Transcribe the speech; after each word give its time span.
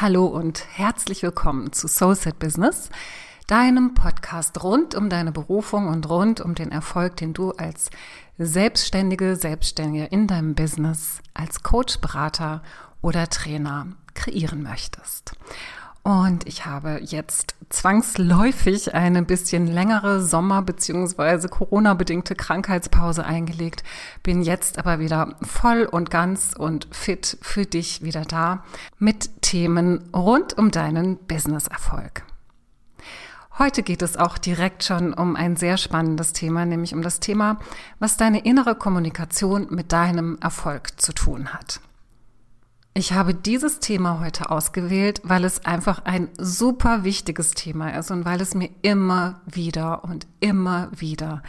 Hallo 0.00 0.26
und 0.26 0.64
herzlich 0.76 1.24
willkommen 1.24 1.72
zu 1.72 1.88
Soulset 1.88 2.38
Business, 2.38 2.88
deinem 3.48 3.94
Podcast 3.94 4.62
rund 4.62 4.94
um 4.94 5.08
deine 5.08 5.32
Berufung 5.32 5.88
und 5.88 6.08
rund 6.08 6.40
um 6.40 6.54
den 6.54 6.70
Erfolg, 6.70 7.16
den 7.16 7.32
du 7.32 7.50
als 7.50 7.90
Selbstständige, 8.38 9.34
Selbstständige 9.34 10.04
in 10.04 10.28
deinem 10.28 10.54
Business, 10.54 11.20
als 11.34 11.64
Coach, 11.64 11.98
Berater 11.98 12.62
oder 13.02 13.28
Trainer 13.28 13.88
kreieren 14.14 14.62
möchtest. 14.62 15.32
Und 16.08 16.48
ich 16.48 16.64
habe 16.64 17.02
jetzt 17.04 17.54
zwangsläufig 17.68 18.94
eine 18.94 19.22
bisschen 19.22 19.66
längere 19.66 20.22
Sommer- 20.22 20.62
bzw. 20.62 21.48
Corona-bedingte 21.48 22.34
Krankheitspause 22.34 23.26
eingelegt, 23.26 23.84
bin 24.22 24.40
jetzt 24.40 24.78
aber 24.78 25.00
wieder 25.00 25.36
voll 25.42 25.84
und 25.84 26.10
ganz 26.10 26.54
und 26.56 26.88
fit 26.92 27.36
für 27.42 27.66
dich 27.66 28.02
wieder 28.02 28.22
da 28.22 28.64
mit 28.98 29.42
Themen 29.42 30.08
rund 30.16 30.56
um 30.56 30.70
deinen 30.70 31.18
Business-Erfolg. 31.26 32.22
Heute 33.58 33.82
geht 33.82 34.00
es 34.00 34.16
auch 34.16 34.38
direkt 34.38 34.84
schon 34.84 35.12
um 35.12 35.36
ein 35.36 35.56
sehr 35.56 35.76
spannendes 35.76 36.32
Thema, 36.32 36.64
nämlich 36.64 36.94
um 36.94 37.02
das 37.02 37.20
Thema, 37.20 37.58
was 37.98 38.16
deine 38.16 38.46
innere 38.46 38.76
Kommunikation 38.76 39.66
mit 39.68 39.92
deinem 39.92 40.38
Erfolg 40.40 40.98
zu 40.98 41.12
tun 41.12 41.52
hat. 41.52 41.82
Ich 42.94 43.12
habe 43.12 43.32
dieses 43.32 43.78
Thema 43.78 44.18
heute 44.20 44.50
ausgewählt, 44.50 45.20
weil 45.22 45.44
es 45.44 45.64
einfach 45.64 46.04
ein 46.04 46.28
super 46.36 47.04
wichtiges 47.04 47.52
Thema 47.52 47.90
ist 47.90 48.10
und 48.10 48.24
weil 48.24 48.40
es 48.40 48.54
mir 48.54 48.70
immer 48.82 49.40
wieder 49.46 50.02
und 50.02 50.26
immer 50.40 50.88
wieder 50.96 51.42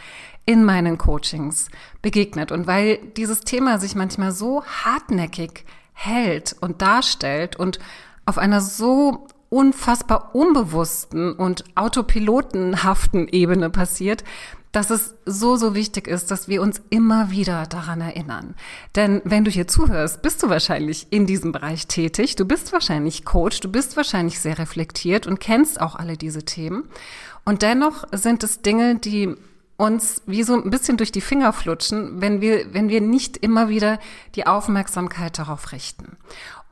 in 0.46 0.64
meinen 0.64 0.96
Coachings 0.96 1.68
begegnet 2.02 2.52
und 2.52 2.66
weil 2.66 2.98
dieses 3.16 3.40
Thema 3.40 3.78
sich 3.78 3.94
manchmal 3.94 4.32
so 4.32 4.64
hartnäckig 4.64 5.64
hält 5.92 6.56
und 6.60 6.82
darstellt 6.82 7.56
und 7.56 7.78
auf 8.26 8.38
einer 8.38 8.60
so 8.60 9.26
unfassbar 9.48 10.34
unbewussten 10.34 11.32
und 11.32 11.64
autopilotenhaften 11.74 13.26
Ebene 13.28 13.68
passiert, 13.68 14.22
dass 14.72 14.90
es 14.90 15.14
so, 15.26 15.56
so 15.56 15.74
wichtig 15.74 16.06
ist, 16.06 16.30
dass 16.30 16.48
wir 16.48 16.62
uns 16.62 16.80
immer 16.90 17.30
wieder 17.30 17.66
daran 17.66 18.00
erinnern. 18.00 18.54
Denn 18.94 19.20
wenn 19.24 19.44
du 19.44 19.50
hier 19.50 19.66
zuhörst, 19.66 20.22
bist 20.22 20.42
du 20.42 20.48
wahrscheinlich 20.48 21.08
in 21.10 21.26
diesem 21.26 21.52
Bereich 21.52 21.86
tätig, 21.86 22.36
du 22.36 22.44
bist 22.44 22.72
wahrscheinlich 22.72 23.24
Coach, 23.24 23.60
du 23.60 23.70
bist 23.70 23.96
wahrscheinlich 23.96 24.38
sehr 24.38 24.58
reflektiert 24.58 25.26
und 25.26 25.40
kennst 25.40 25.80
auch 25.80 25.96
alle 25.96 26.16
diese 26.16 26.44
Themen. 26.44 26.84
Und 27.44 27.62
dennoch 27.62 28.04
sind 28.12 28.44
es 28.44 28.62
Dinge, 28.62 28.96
die 28.96 29.34
uns 29.76 30.22
wie 30.26 30.42
so 30.42 30.54
ein 30.54 30.70
bisschen 30.70 30.98
durch 30.98 31.10
die 31.10 31.22
Finger 31.22 31.54
flutschen, 31.54 32.20
wenn 32.20 32.42
wir, 32.42 32.74
wenn 32.74 32.90
wir 32.90 33.00
nicht 33.00 33.38
immer 33.38 33.70
wieder 33.70 33.98
die 34.34 34.46
Aufmerksamkeit 34.46 35.38
darauf 35.38 35.72
richten. 35.72 36.18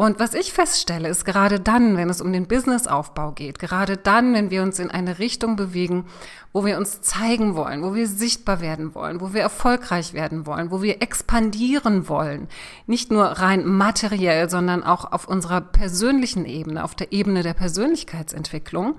Und 0.01 0.21
was 0.21 0.33
ich 0.35 0.53
feststelle, 0.53 1.09
ist 1.09 1.25
gerade 1.25 1.59
dann, 1.59 1.97
wenn 1.97 2.09
es 2.09 2.21
um 2.21 2.33
den 2.33 2.47
Businessaufbau 2.47 3.33
geht, 3.33 3.59
gerade 3.59 3.97
dann, 3.97 4.33
wenn 4.33 4.49
wir 4.49 4.63
uns 4.63 4.79
in 4.79 4.93
eine 4.93 5.19
Richtung 5.19 5.57
bewegen, 5.57 6.07
wo 6.53 6.65
wir 6.65 6.79
uns 6.79 7.01
zeigen 7.01 7.57
wollen, 7.57 7.83
wo 7.83 7.97
wir 7.97 8.07
sichtbar 8.07 8.61
werden 8.61 8.95
wollen, 8.95 9.21
wo 9.21 9.35
wir 9.35 9.41
erfolgreich 9.41 10.13
werden 10.13 10.47
wollen, 10.47 10.71
wo 10.71 10.83
wir 10.83 11.03
expandieren 11.03 12.09
wollen, 12.09 12.47
nicht 12.87 13.11
nur 13.11 13.25
rein 13.25 13.67
materiell, 13.67 14.49
sondern 14.49 14.85
auch 14.85 15.11
auf 15.11 15.27
unserer 15.27 15.61
persönlichen 15.61 16.45
Ebene, 16.45 16.85
auf 16.85 16.95
der 16.95 17.13
Ebene 17.13 17.43
der 17.43 17.55
Persönlichkeitsentwicklung, 17.55 18.95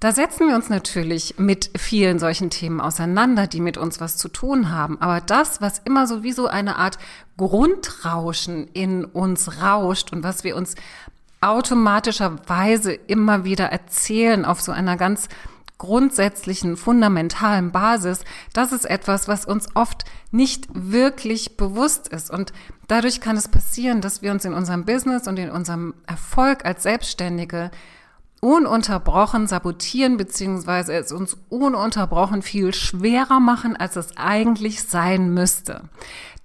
da 0.00 0.12
setzen 0.12 0.48
wir 0.48 0.56
uns 0.56 0.70
natürlich 0.70 1.34
mit 1.36 1.70
vielen 1.78 2.18
solchen 2.18 2.48
Themen 2.48 2.80
auseinander, 2.80 3.46
die 3.46 3.60
mit 3.60 3.76
uns 3.76 4.00
was 4.00 4.16
zu 4.16 4.28
tun 4.28 4.70
haben. 4.70 4.98
Aber 5.00 5.20
das, 5.20 5.60
was 5.60 5.78
immer 5.84 6.06
so 6.06 6.22
wie 6.22 6.32
so 6.32 6.46
eine 6.46 6.76
Art 6.76 6.98
Grundrauschen 7.36 8.66
in 8.68 9.04
uns 9.04 9.62
rauscht 9.62 10.10
und 10.12 10.24
was 10.24 10.42
wir 10.42 10.56
uns 10.56 10.74
automatischerweise 11.42 12.92
immer 12.92 13.44
wieder 13.44 13.66
erzählen 13.66 14.46
auf 14.46 14.62
so 14.62 14.72
einer 14.72 14.96
ganz 14.96 15.28
grundsätzlichen, 15.76 16.76
fundamentalen 16.76 17.70
Basis, 17.70 18.24
das 18.54 18.72
ist 18.72 18.84
etwas, 18.84 19.28
was 19.28 19.44
uns 19.44 19.68
oft 19.74 20.04
nicht 20.30 20.66
wirklich 20.72 21.58
bewusst 21.58 22.08
ist. 22.08 22.30
Und 22.30 22.52
dadurch 22.88 23.20
kann 23.20 23.36
es 23.36 23.48
passieren, 23.48 24.00
dass 24.00 24.22
wir 24.22 24.30
uns 24.30 24.46
in 24.46 24.54
unserem 24.54 24.86
Business 24.86 25.26
und 25.26 25.38
in 25.38 25.50
unserem 25.50 25.94
Erfolg 26.06 26.64
als 26.64 26.82
Selbstständige 26.82 27.70
ununterbrochen 28.40 29.46
sabotieren, 29.46 30.16
beziehungsweise 30.16 30.94
es 30.94 31.12
uns 31.12 31.36
ununterbrochen 31.50 32.40
viel 32.40 32.72
schwerer 32.72 33.38
machen, 33.38 33.76
als 33.76 33.96
es 33.96 34.16
eigentlich 34.16 34.82
sein 34.82 35.34
müsste. 35.34 35.82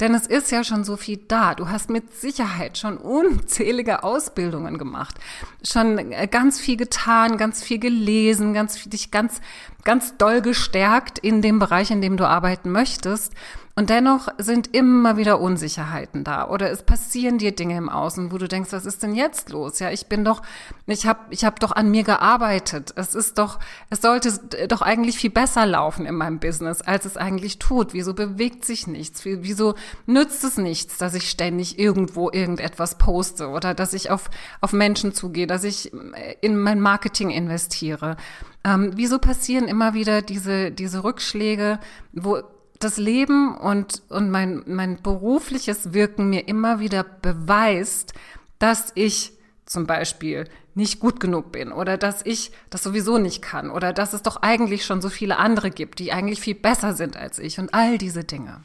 Denn 0.01 0.13
es 0.13 0.27
ist 0.27 0.51
ja 0.51 0.65
schon 0.65 0.83
so 0.83 0.97
viel 0.97 1.17
da. 1.29 1.55
Du 1.55 1.69
hast 1.69 1.89
mit 1.89 2.13
Sicherheit 2.13 2.77
schon 2.77 2.97
unzählige 2.97 4.03
Ausbildungen 4.03 4.77
gemacht, 4.77 5.15
schon 5.63 6.11
äh, 6.11 6.27
ganz 6.27 6.59
viel 6.59 6.75
getan, 6.75 7.37
ganz 7.37 7.63
viel 7.63 7.79
gelesen, 7.79 8.53
ganz 8.53 8.77
viel, 8.77 8.89
dich 8.89 9.09
ganz, 9.09 9.39
ganz 9.85 10.17
doll 10.17 10.41
gestärkt 10.41 11.17
in 11.17 11.41
dem 11.41 11.59
Bereich, 11.59 11.91
in 11.91 12.01
dem 12.01 12.17
du 12.17 12.27
arbeiten 12.27 12.71
möchtest. 12.71 13.33
Und 13.77 13.89
dennoch 13.89 14.29
sind 14.37 14.73
immer 14.73 15.17
wieder 15.17 15.41
Unsicherheiten 15.41 16.23
da 16.23 16.47
oder 16.47 16.71
es 16.71 16.83
passieren 16.83 17.39
dir 17.39 17.53
Dinge 17.53 17.75
im 17.75 17.89
Außen, 17.89 18.31
wo 18.31 18.37
du 18.37 18.47
denkst, 18.47 18.71
was 18.71 18.85
ist 18.85 19.03
denn 19.03 19.13
jetzt 19.13 19.49
los? 19.49 19.79
Ja, 19.79 19.91
ich 19.91 20.07
bin 20.07 20.23
doch, 20.23 20.43
ich 20.87 21.05
habe, 21.05 21.19
ich 21.29 21.43
habe 21.43 21.59
doch 21.59 21.73
an 21.73 21.91
mir 21.91 22.03
gearbeitet. 22.03 22.93
Es 22.95 23.13
ist 23.13 23.37
doch, 23.37 23.59
es 23.89 24.01
sollte 24.01 24.31
doch 24.69 24.81
eigentlich 24.81 25.17
viel 25.17 25.29
besser 25.29 25.65
laufen 25.65 26.05
in 26.05 26.15
meinem 26.15 26.39
Business, 26.39 26.81
als 26.81 27.03
es 27.03 27.17
eigentlich 27.17 27.59
tut. 27.59 27.93
Wieso 27.93 28.13
bewegt 28.13 28.63
sich 28.63 28.87
nichts? 28.87 29.25
Wieso 29.25 29.75
nützt 30.05 30.45
es 30.45 30.57
nichts, 30.57 30.97
dass 30.97 31.13
ich 31.13 31.29
ständig 31.29 31.77
irgendwo 31.77 32.31
irgendetwas 32.31 32.97
poste 32.97 33.49
oder 33.49 33.73
dass 33.73 33.91
ich 33.91 34.09
auf 34.09 34.29
auf 34.61 34.71
Menschen 34.71 35.13
zugehe, 35.13 35.47
dass 35.47 35.65
ich 35.65 35.91
in 36.39 36.57
mein 36.57 36.79
Marketing 36.79 37.29
investiere? 37.29 38.15
Ähm, 38.63 38.93
wieso 38.95 39.19
passieren 39.19 39.67
immer 39.67 39.93
wieder 39.93 40.21
diese 40.21 40.71
diese 40.71 41.03
Rückschläge, 41.03 41.79
wo 42.13 42.41
das 42.79 42.97
Leben 42.97 43.57
und, 43.57 44.03
und 44.09 44.29
mein, 44.29 44.63
mein 44.67 45.01
berufliches 45.01 45.93
Wirken 45.93 46.29
mir 46.29 46.47
immer 46.47 46.79
wieder 46.79 47.03
beweist, 47.03 48.13
dass 48.59 48.91
ich 48.95 49.33
zum 49.65 49.87
Beispiel 49.87 50.47
nicht 50.75 50.99
gut 50.99 51.19
genug 51.19 51.51
bin 51.51 51.71
oder 51.71 51.97
dass 51.97 52.25
ich 52.25 52.51
das 52.69 52.83
sowieso 52.83 53.17
nicht 53.17 53.41
kann 53.41 53.71
oder 53.71 53.93
dass 53.93 54.13
es 54.13 54.21
doch 54.21 54.41
eigentlich 54.41 54.85
schon 54.85 55.01
so 55.01 55.09
viele 55.09 55.37
andere 55.37 55.71
gibt, 55.71 55.99
die 55.99 56.11
eigentlich 56.11 56.41
viel 56.41 56.55
besser 56.55 56.93
sind 56.93 57.17
als 57.17 57.39
ich 57.39 57.59
und 57.59 57.73
all 57.73 57.97
diese 57.97 58.23
Dinge. 58.23 58.61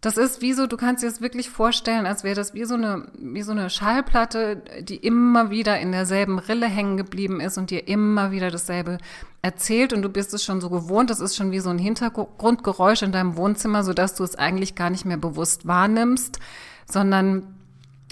Das 0.00 0.16
ist 0.16 0.40
wie 0.40 0.52
so, 0.52 0.68
du 0.68 0.76
kannst 0.76 1.02
dir 1.02 1.08
das 1.08 1.20
wirklich 1.20 1.50
vorstellen, 1.50 2.06
als 2.06 2.22
wäre 2.22 2.36
das 2.36 2.54
wie 2.54 2.64
so 2.64 2.74
eine, 2.74 3.08
wie 3.18 3.42
so 3.42 3.50
eine 3.50 3.68
Schallplatte, 3.68 4.62
die 4.82 4.96
immer 4.96 5.50
wieder 5.50 5.80
in 5.80 5.90
derselben 5.90 6.38
Rille 6.38 6.66
hängen 6.66 6.96
geblieben 6.96 7.40
ist 7.40 7.58
und 7.58 7.70
dir 7.70 7.88
immer 7.88 8.30
wieder 8.30 8.52
dasselbe 8.52 8.98
erzählt 9.42 9.92
und 9.92 10.02
du 10.02 10.08
bist 10.08 10.32
es 10.34 10.44
schon 10.44 10.60
so 10.60 10.70
gewohnt, 10.70 11.10
das 11.10 11.18
ist 11.18 11.34
schon 11.34 11.50
wie 11.50 11.58
so 11.58 11.70
ein 11.70 11.78
Hintergrundgeräusch 11.78 13.02
in 13.02 13.10
deinem 13.10 13.36
Wohnzimmer, 13.36 13.82
sodass 13.82 14.14
du 14.14 14.22
es 14.22 14.36
eigentlich 14.36 14.76
gar 14.76 14.90
nicht 14.90 15.04
mehr 15.04 15.16
bewusst 15.16 15.66
wahrnimmst, 15.66 16.38
sondern 16.86 17.54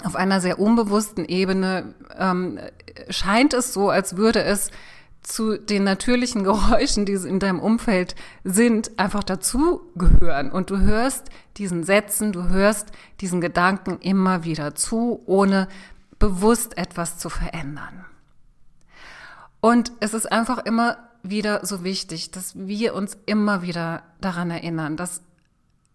auf 0.03 0.17
einer 0.17 0.41
sehr 0.41 0.59
unbewussten 0.59 1.23
Ebene 1.23 1.95
ähm, 2.17 2.59
scheint 3.09 3.53
es 3.53 3.73
so, 3.73 3.89
als 3.89 4.17
würde 4.17 4.43
es 4.43 4.71
zu 5.27 5.57
den 5.57 5.83
natürlichen 5.83 6.43
Geräuschen, 6.45 7.05
die 7.05 7.13
in 7.13 7.39
deinem 7.39 7.59
Umfeld 7.59 8.15
sind, 8.43 8.97
einfach 8.97 9.23
dazu 9.23 9.81
gehören. 9.95 10.51
Und 10.51 10.69
du 10.69 10.79
hörst 10.79 11.29
diesen 11.57 11.83
Sätzen, 11.83 12.31
du 12.31 12.47
hörst 12.47 12.91
diesen 13.19 13.41
Gedanken 13.41 13.99
immer 13.99 14.43
wieder 14.43 14.75
zu, 14.75 15.21
ohne 15.25 15.67
bewusst 16.17 16.77
etwas 16.77 17.17
zu 17.17 17.29
verändern. 17.29 18.05
Und 19.59 19.91
es 19.99 20.13
ist 20.13 20.31
einfach 20.31 20.59
immer 20.59 20.97
wieder 21.23 21.65
so 21.65 21.83
wichtig, 21.83 22.31
dass 22.31 22.55
wir 22.55 22.93
uns 22.93 23.17
immer 23.25 23.61
wieder 23.61 24.03
daran 24.21 24.49
erinnern, 24.49 24.95
dass 24.95 25.21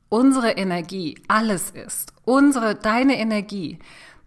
unsere 0.09 0.53
Energie 0.53 1.19
alles 1.29 1.71
ist. 1.71 2.13
Unsere, 2.25 2.75
deine 2.75 3.19
Energie 3.19 3.79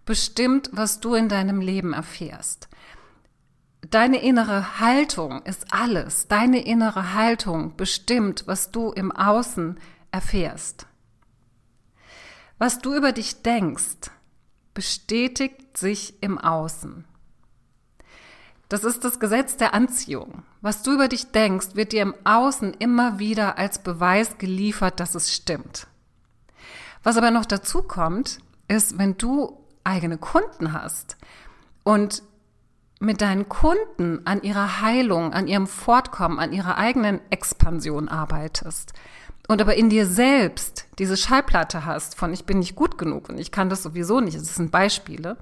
bestimmt, 0.06 0.70
was 0.72 1.00
du 1.00 1.14
in 1.14 1.30
deinem 1.30 1.62
Leben 1.62 1.94
erfährst. 1.94 2.70
Deine 3.92 4.20
innere 4.22 4.80
Haltung 4.80 5.44
ist 5.44 5.72
alles. 5.72 6.28
Deine 6.28 6.66
innere 6.66 7.14
Haltung 7.14 7.76
bestimmt, 7.76 8.48
was 8.48 8.72
du 8.72 8.92
im 8.92 9.12
Außen 9.12 9.80
erfährst. 10.12 10.88
Was 12.58 12.80
du 12.80 12.96
über 12.96 13.12
dich 13.12 13.44
denkst, 13.44 14.10
bestätigt 14.74 15.78
sich 15.78 16.24
im 16.24 16.40
Außen. 16.40 17.06
Das 18.70 18.84
ist 18.84 19.04
das 19.04 19.20
Gesetz 19.20 19.56
der 19.58 19.76
Anziehung. 19.76 20.42
Was 20.62 20.82
du 20.82 20.94
über 20.94 21.08
dich 21.08 21.32
denkst, 21.32 21.76
wird 21.76 21.92
dir 21.92 22.02
im 22.02 22.16
Außen 22.24 22.74
immer 22.76 23.20
wieder 23.20 23.60
als 23.60 23.84
Beweis 23.84 24.40
geliefert, 24.40 25.00
dass 25.00 25.14
es 25.14 25.32
stimmt. 25.32 25.86
Was 27.04 27.18
aber 27.18 27.30
noch 27.30 27.46
dazu 27.46 27.84
kommt, 27.84 28.40
ist, 28.68 28.98
wenn 28.98 29.16
du 29.18 29.64
eigene 29.84 30.18
Kunden 30.18 30.74
hast 30.74 31.18
und 31.84 32.24
mit 33.00 33.22
deinen 33.22 33.50
Kunden 33.50 34.22
an 34.26 34.42
ihrer 34.42 34.82
Heilung, 34.82 35.34
an 35.34 35.48
ihrem 35.48 35.68
Fortkommen, 35.68 36.40
an 36.40 36.54
ihrer 36.54 36.78
eigenen 36.78 37.20
Expansion 37.30 38.08
arbeitest 38.08 38.94
und 39.48 39.62
aber 39.62 39.76
in 39.76 39.90
dir 39.90 40.06
selbst 40.06 40.88
diese 40.98 41.18
Schallplatte 41.18 41.86
hast 41.86 42.16
von 42.16 42.34
ich 42.34 42.46
bin 42.46 42.60
nicht 42.60 42.76
gut 42.76 42.98
genug 42.98 43.30
und 43.30 43.38
ich 43.38 43.52
kann 43.52 43.70
das 43.70 43.84
sowieso 43.84 44.20
nicht, 44.22 44.38
das 44.38 44.56
sind 44.56 44.72
Beispiele, 44.72 45.38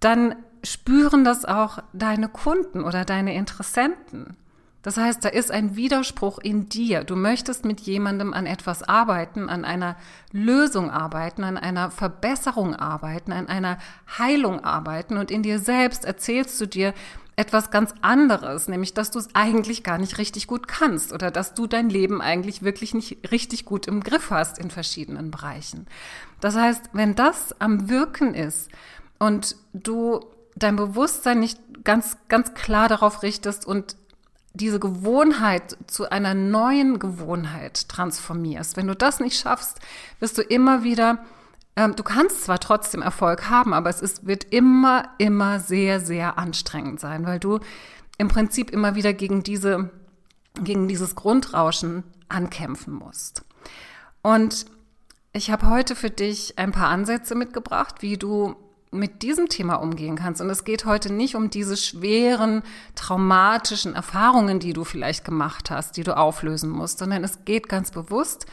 dann 0.00 0.36
spüren 0.62 1.24
das 1.24 1.44
auch 1.44 1.78
deine 1.92 2.28
Kunden 2.28 2.82
oder 2.82 3.04
deine 3.04 3.34
Interessenten. 3.34 4.36
Das 4.82 4.96
heißt, 4.96 5.24
da 5.24 5.28
ist 5.28 5.50
ein 5.50 5.76
Widerspruch 5.76 6.38
in 6.38 6.68
dir. 6.68 7.04
Du 7.04 7.14
möchtest 7.14 7.64
mit 7.64 7.80
jemandem 7.80 8.32
an 8.32 8.46
etwas 8.46 8.82
arbeiten, 8.82 9.50
an 9.50 9.64
einer 9.64 9.96
Lösung 10.32 10.90
arbeiten, 10.90 11.44
an 11.44 11.58
einer 11.58 11.90
Verbesserung 11.90 12.74
arbeiten, 12.74 13.32
an 13.32 13.46
einer 13.48 13.78
Heilung 14.18 14.64
arbeiten 14.64 15.18
und 15.18 15.30
in 15.30 15.42
dir 15.42 15.58
selbst 15.58 16.04
erzählst 16.06 16.58
du 16.60 16.66
dir 16.66 16.94
etwas 17.36 17.70
ganz 17.70 17.94
anderes, 18.02 18.68
nämlich 18.68 18.92
dass 18.92 19.10
du 19.10 19.18
es 19.18 19.34
eigentlich 19.34 19.82
gar 19.82 19.98
nicht 19.98 20.18
richtig 20.18 20.46
gut 20.46 20.68
kannst 20.68 21.12
oder 21.12 21.30
dass 21.30 21.54
du 21.54 21.66
dein 21.66 21.88
Leben 21.88 22.20
eigentlich 22.20 22.62
wirklich 22.62 22.92
nicht 22.92 23.30
richtig 23.30 23.64
gut 23.64 23.86
im 23.86 24.02
Griff 24.02 24.30
hast 24.30 24.58
in 24.58 24.70
verschiedenen 24.70 25.30
Bereichen. 25.30 25.86
Das 26.40 26.56
heißt, 26.56 26.90
wenn 26.92 27.14
das 27.14 27.58
am 27.60 27.88
Wirken 27.88 28.34
ist 28.34 28.70
und 29.18 29.56
du 29.72 30.20
dein 30.54 30.76
Bewusstsein 30.76 31.40
nicht 31.40 31.58
ganz, 31.84 32.18
ganz 32.28 32.52
klar 32.54 32.88
darauf 32.88 33.22
richtest 33.22 33.66
und 33.66 33.96
diese 34.52 34.80
Gewohnheit 34.80 35.76
zu 35.86 36.10
einer 36.10 36.34
neuen 36.34 36.98
Gewohnheit 36.98 37.88
transformierst. 37.88 38.76
Wenn 38.76 38.88
du 38.88 38.96
das 38.96 39.20
nicht 39.20 39.38
schaffst, 39.38 39.78
wirst 40.18 40.38
du 40.38 40.42
immer 40.42 40.82
wieder, 40.82 41.24
ähm, 41.76 41.94
du 41.94 42.02
kannst 42.02 42.44
zwar 42.44 42.58
trotzdem 42.58 43.02
Erfolg 43.02 43.48
haben, 43.48 43.72
aber 43.72 43.90
es 43.90 44.00
ist, 44.00 44.26
wird 44.26 44.44
immer, 44.44 45.04
immer 45.18 45.60
sehr, 45.60 46.00
sehr 46.00 46.38
anstrengend 46.38 47.00
sein, 47.00 47.26
weil 47.26 47.38
du 47.38 47.60
im 48.18 48.28
Prinzip 48.28 48.70
immer 48.70 48.94
wieder 48.94 49.12
gegen 49.12 49.42
diese, 49.42 49.90
gegen 50.54 50.88
dieses 50.88 51.14
Grundrauschen 51.14 52.02
ankämpfen 52.28 52.92
musst. 52.94 53.44
Und 54.22 54.66
ich 55.32 55.50
habe 55.50 55.70
heute 55.70 55.94
für 55.94 56.10
dich 56.10 56.58
ein 56.58 56.72
paar 56.72 56.88
Ansätze 56.88 57.34
mitgebracht, 57.34 58.02
wie 58.02 58.16
du 58.16 58.56
mit 58.90 59.22
diesem 59.22 59.48
Thema 59.48 59.76
umgehen 59.76 60.16
kannst. 60.16 60.40
Und 60.40 60.50
es 60.50 60.64
geht 60.64 60.84
heute 60.84 61.12
nicht 61.12 61.36
um 61.36 61.50
diese 61.50 61.76
schweren, 61.76 62.62
traumatischen 62.96 63.94
Erfahrungen, 63.94 64.58
die 64.58 64.72
du 64.72 64.84
vielleicht 64.84 65.24
gemacht 65.24 65.70
hast, 65.70 65.96
die 65.96 66.02
du 66.02 66.16
auflösen 66.16 66.70
musst, 66.70 66.98
sondern 66.98 67.22
es 67.22 67.44
geht 67.44 67.68
ganz 67.68 67.90
bewusst 67.90 68.46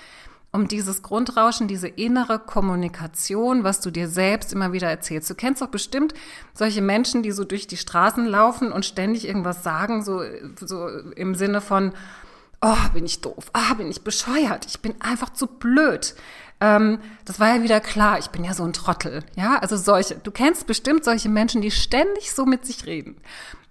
um 0.52 0.68
dieses 0.68 1.02
Grundrauschen, 1.02 1.68
diese 1.68 1.88
innere 1.88 2.40
Kommunikation, 2.40 3.64
was 3.64 3.82
du 3.82 3.92
dir 3.92 4.08
selbst 4.08 4.54
immer 4.54 4.72
wieder 4.72 4.90
erzählst. 4.90 5.30
Du 5.30 5.36
kennst 5.36 5.62
doch 5.62 5.68
bestimmt 5.68 6.14
solche 6.54 6.82
Menschen, 6.82 7.22
die 7.22 7.32
so 7.32 7.44
durch 7.44 7.68
die 7.68 7.78
Straßen 7.78 8.26
laufen 8.26 8.72
und 8.72 8.86
ständig 8.86 9.28
irgendwas 9.28 9.64
sagen, 9.64 10.04
so, 10.04 10.22
so 10.60 10.88
im 11.16 11.36
Sinne 11.36 11.62
von, 11.62 11.94
oh, 12.62 12.90
bin 12.94 13.06
ich 13.06 13.22
doof, 13.22 13.50
ah, 13.54 13.74
bin 13.76 13.90
ich 13.90 14.04
bescheuert, 14.04 14.66
ich 14.66 14.80
bin 14.80 14.96
einfach 15.00 15.32
zu 15.32 15.48
blöd. 15.48 16.16
Ähm, 16.60 17.00
das 17.26 17.40
war 17.40 17.56
ja 17.56 17.64
wieder 17.64 17.80
klar, 17.80 18.20
ich 18.20 18.30
bin 18.30 18.44
ja 18.44 18.54
so 18.54 18.64
ein 18.64 18.74
Trottel. 18.74 19.24
Ja, 19.36 19.58
also 19.60 19.78
solche. 19.78 20.16
Du 20.16 20.32
kennst 20.32 20.68
bestimmt 20.68 21.04
solche 21.04 21.30
Menschen, 21.30 21.62
die 21.62 21.72
ständig 21.72 22.34
so 22.34 22.46
mit 22.46 22.66
sich 22.66 22.86
reden. 22.86 23.18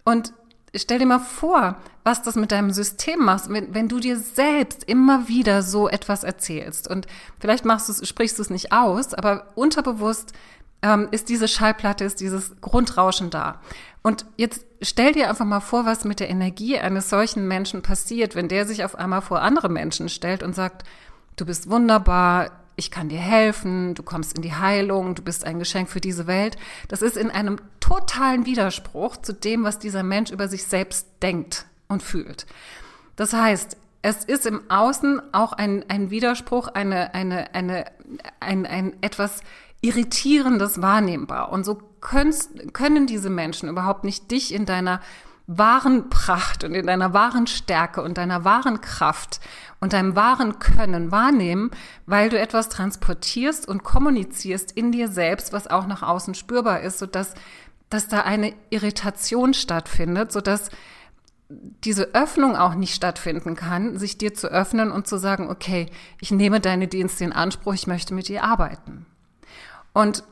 Und 0.04 0.32
stell 0.74 0.98
dir 0.98 1.06
mal 1.06 1.18
vor, 1.18 1.76
was 2.04 2.22
das 2.22 2.36
mit 2.36 2.52
deinem 2.52 2.70
System 2.70 3.24
macht, 3.24 3.48
wenn, 3.48 3.74
wenn 3.74 3.88
du 3.88 3.98
dir 3.98 4.18
selbst 4.18 4.84
immer 4.84 5.26
wieder 5.28 5.62
so 5.62 5.88
etwas 5.88 6.22
erzählst. 6.22 6.88
Und 6.88 7.06
vielleicht 7.40 7.64
machst 7.64 7.88
du 7.88 8.06
sprichst 8.06 8.38
du 8.38 8.42
es 8.42 8.50
nicht 8.50 8.72
aus, 8.72 9.14
aber 9.14 9.48
unterbewusst 9.56 10.32
ähm, 10.82 11.08
ist 11.10 11.28
diese 11.28 11.48
Schallplatte, 11.48 12.04
ist 12.04 12.20
dieses 12.20 12.60
Grundrauschen 12.60 13.30
da. 13.30 13.60
Und 14.02 14.26
jetzt 14.36 14.64
stell 14.82 15.12
dir 15.12 15.28
einfach 15.28 15.44
mal 15.44 15.60
vor, 15.60 15.84
was 15.84 16.04
mit 16.04 16.20
der 16.20 16.30
Energie 16.30 16.78
eines 16.78 17.10
solchen 17.10 17.48
Menschen 17.48 17.82
passiert, 17.82 18.36
wenn 18.36 18.46
der 18.46 18.66
sich 18.66 18.84
auf 18.84 18.94
einmal 18.94 19.22
vor 19.22 19.42
andere 19.42 19.68
Menschen 19.68 20.08
stellt 20.08 20.44
und 20.44 20.54
sagt, 20.54 20.84
du 21.34 21.44
bist 21.44 21.68
wunderbar, 21.68 22.52
ich 22.76 22.90
kann 22.90 23.08
dir 23.08 23.18
helfen, 23.18 23.94
du 23.94 24.02
kommst 24.02 24.36
in 24.36 24.42
die 24.42 24.54
Heilung, 24.54 25.14
du 25.14 25.22
bist 25.22 25.44
ein 25.44 25.58
Geschenk 25.58 25.88
für 25.88 26.00
diese 26.00 26.26
Welt. 26.26 26.56
Das 26.88 27.00
ist 27.00 27.16
in 27.16 27.30
einem 27.30 27.58
totalen 27.80 28.44
Widerspruch 28.44 29.16
zu 29.16 29.32
dem, 29.32 29.64
was 29.64 29.78
dieser 29.78 30.02
Mensch 30.02 30.30
über 30.30 30.46
sich 30.46 30.64
selbst 30.64 31.08
denkt 31.22 31.66
und 31.88 32.02
fühlt. 32.02 32.46
Das 33.16 33.32
heißt, 33.32 33.78
es 34.02 34.24
ist 34.24 34.46
im 34.46 34.70
Außen 34.70 35.20
auch 35.32 35.52
ein, 35.54 35.84
ein 35.88 36.10
Widerspruch, 36.10 36.68
eine, 36.68 37.14
eine, 37.14 37.54
eine, 37.54 37.86
ein, 38.40 38.66
ein 38.66 38.94
etwas 39.00 39.40
Irritierendes 39.80 40.82
wahrnehmbar. 40.82 41.50
Und 41.50 41.64
so 41.64 41.80
können, 42.00 42.34
können 42.72 43.06
diese 43.06 43.30
Menschen 43.30 43.68
überhaupt 43.68 44.04
nicht 44.04 44.30
dich 44.30 44.52
in 44.52 44.66
deiner 44.66 45.00
wahren 45.46 46.10
Pracht 46.10 46.64
und 46.64 46.74
in 46.74 46.86
deiner 46.86 47.12
wahren 47.12 47.46
Stärke 47.46 48.02
und 48.02 48.18
deiner 48.18 48.44
wahren 48.44 48.80
Kraft 48.80 49.40
und 49.80 49.92
deinem 49.92 50.16
wahren 50.16 50.58
Können 50.58 51.12
wahrnehmen, 51.12 51.70
weil 52.06 52.30
du 52.30 52.38
etwas 52.38 52.68
transportierst 52.68 53.68
und 53.68 53.84
kommunizierst 53.84 54.72
in 54.72 54.90
dir 54.90 55.08
selbst, 55.08 55.52
was 55.52 55.68
auch 55.68 55.86
nach 55.86 56.02
außen 56.02 56.34
spürbar 56.34 56.80
ist, 56.80 56.98
sodass 56.98 57.34
dass 57.88 58.08
da 58.08 58.22
eine 58.22 58.52
Irritation 58.70 59.54
stattfindet, 59.54 60.32
sodass 60.32 60.70
diese 61.48 62.14
Öffnung 62.14 62.56
auch 62.56 62.74
nicht 62.74 62.94
stattfinden 62.94 63.54
kann, 63.54 63.98
sich 63.98 64.18
dir 64.18 64.34
zu 64.34 64.48
öffnen 64.48 64.90
und 64.90 65.06
zu 65.06 65.18
sagen, 65.18 65.48
okay, 65.48 65.86
ich 66.20 66.32
nehme 66.32 66.60
deine 66.60 66.88
Dienste 66.88 67.24
in 67.24 67.32
Anspruch, 67.32 67.74
ich 67.74 67.86
möchte 67.86 68.14
mit 68.14 68.26
dir 68.28 68.42
arbeiten. 68.42 69.06
Und 69.92 70.24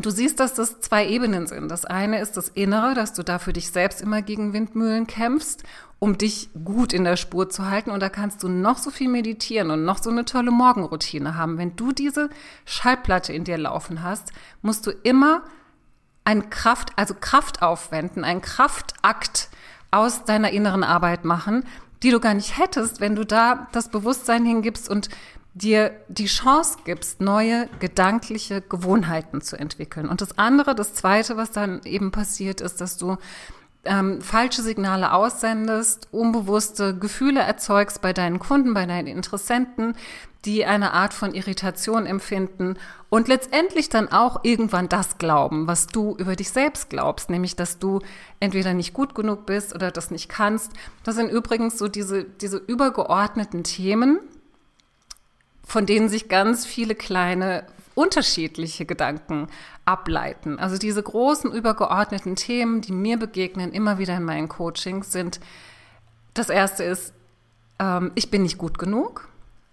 Du 0.00 0.10
siehst, 0.10 0.40
dass 0.40 0.54
das 0.54 0.80
zwei 0.80 1.06
Ebenen 1.06 1.46
sind. 1.46 1.68
Das 1.68 1.84
eine 1.84 2.20
ist 2.20 2.36
das 2.36 2.48
Innere, 2.48 2.94
dass 2.94 3.12
du 3.12 3.22
da 3.22 3.38
für 3.38 3.52
dich 3.52 3.70
selbst 3.70 4.00
immer 4.00 4.20
gegen 4.20 4.52
Windmühlen 4.52 5.06
kämpfst, 5.06 5.62
um 6.00 6.18
dich 6.18 6.50
gut 6.64 6.92
in 6.92 7.04
der 7.04 7.16
Spur 7.16 7.48
zu 7.50 7.66
halten. 7.70 7.92
Und 7.92 8.00
da 8.00 8.08
kannst 8.08 8.42
du 8.42 8.48
noch 8.48 8.78
so 8.78 8.90
viel 8.90 9.08
meditieren 9.08 9.70
und 9.70 9.84
noch 9.84 10.02
so 10.02 10.10
eine 10.10 10.24
tolle 10.24 10.50
Morgenroutine 10.50 11.36
haben. 11.36 11.56
Wenn 11.56 11.76
du 11.76 11.92
diese 11.92 12.30
Schallplatte 12.64 13.32
in 13.32 13.44
dir 13.44 13.58
laufen 13.58 14.02
hast, 14.02 14.32
musst 14.60 14.86
du 14.88 14.90
immer 14.90 15.42
ein 16.24 16.50
Kraft, 16.50 16.90
also 16.96 17.14
Kraft 17.14 17.62
aufwenden, 17.62 18.24
einen 18.24 18.42
Kraftakt 18.42 19.48
aus 19.92 20.24
deiner 20.24 20.50
inneren 20.50 20.82
Arbeit 20.82 21.24
machen, 21.24 21.64
die 22.02 22.10
du 22.10 22.18
gar 22.18 22.34
nicht 22.34 22.58
hättest, 22.58 23.00
wenn 23.00 23.14
du 23.14 23.24
da 23.24 23.68
das 23.70 23.88
Bewusstsein 23.88 24.44
hingibst 24.44 24.90
und 24.90 25.08
dir 25.56 25.92
die 26.08 26.26
Chance 26.26 26.78
gibst, 26.84 27.22
neue 27.22 27.68
gedankliche 27.80 28.60
Gewohnheiten 28.60 29.40
zu 29.40 29.56
entwickeln. 29.56 30.06
Und 30.06 30.20
das 30.20 30.36
andere, 30.38 30.74
das 30.74 30.92
zweite, 30.92 31.38
was 31.38 31.50
dann 31.50 31.80
eben 31.84 32.10
passiert, 32.10 32.60
ist, 32.60 32.82
dass 32.82 32.98
du 32.98 33.16
ähm, 33.86 34.20
falsche 34.20 34.60
Signale 34.60 35.12
aussendest, 35.12 36.08
unbewusste 36.12 36.98
Gefühle 36.98 37.40
erzeugst 37.40 38.02
bei 38.02 38.12
deinen 38.12 38.38
Kunden, 38.38 38.74
bei 38.74 38.84
deinen 38.84 39.06
Interessenten, 39.06 39.94
die 40.44 40.66
eine 40.66 40.92
Art 40.92 41.14
von 41.14 41.34
Irritation 41.34 42.04
empfinden 42.04 42.76
und 43.08 43.26
letztendlich 43.26 43.88
dann 43.88 44.12
auch 44.12 44.44
irgendwann 44.44 44.90
das 44.90 45.16
glauben, 45.16 45.66
was 45.66 45.86
du 45.86 46.16
über 46.18 46.36
dich 46.36 46.50
selbst 46.50 46.90
glaubst, 46.90 47.30
nämlich 47.30 47.56
dass 47.56 47.78
du 47.78 48.00
entweder 48.40 48.74
nicht 48.74 48.92
gut 48.92 49.14
genug 49.14 49.46
bist 49.46 49.74
oder 49.74 49.90
das 49.90 50.10
nicht 50.10 50.28
kannst. 50.28 50.72
Das 51.02 51.14
sind 51.16 51.30
übrigens 51.30 51.78
so 51.78 51.88
diese, 51.88 52.24
diese 52.24 52.58
übergeordneten 52.58 53.64
Themen, 53.64 54.20
von 55.66 55.84
denen 55.84 56.08
sich 56.08 56.28
ganz 56.28 56.64
viele 56.64 56.94
kleine 56.94 57.66
unterschiedliche 57.94 58.86
Gedanken 58.86 59.48
ableiten. 59.84 60.58
Also 60.58 60.78
diese 60.78 61.02
großen 61.02 61.52
übergeordneten 61.52 62.36
Themen, 62.36 62.80
die 62.80 62.92
mir 62.92 63.18
begegnen 63.18 63.72
immer 63.72 63.98
wieder 63.98 64.16
in 64.16 64.22
meinen 64.22 64.48
Coachings, 64.48 65.12
sind, 65.12 65.40
das 66.34 66.50
erste 66.50 66.84
ist, 66.84 67.12
ähm, 67.78 68.12
ich 68.14 68.30
bin 68.30 68.42
nicht 68.42 68.58
gut 68.58 68.78
genug. 68.78 69.28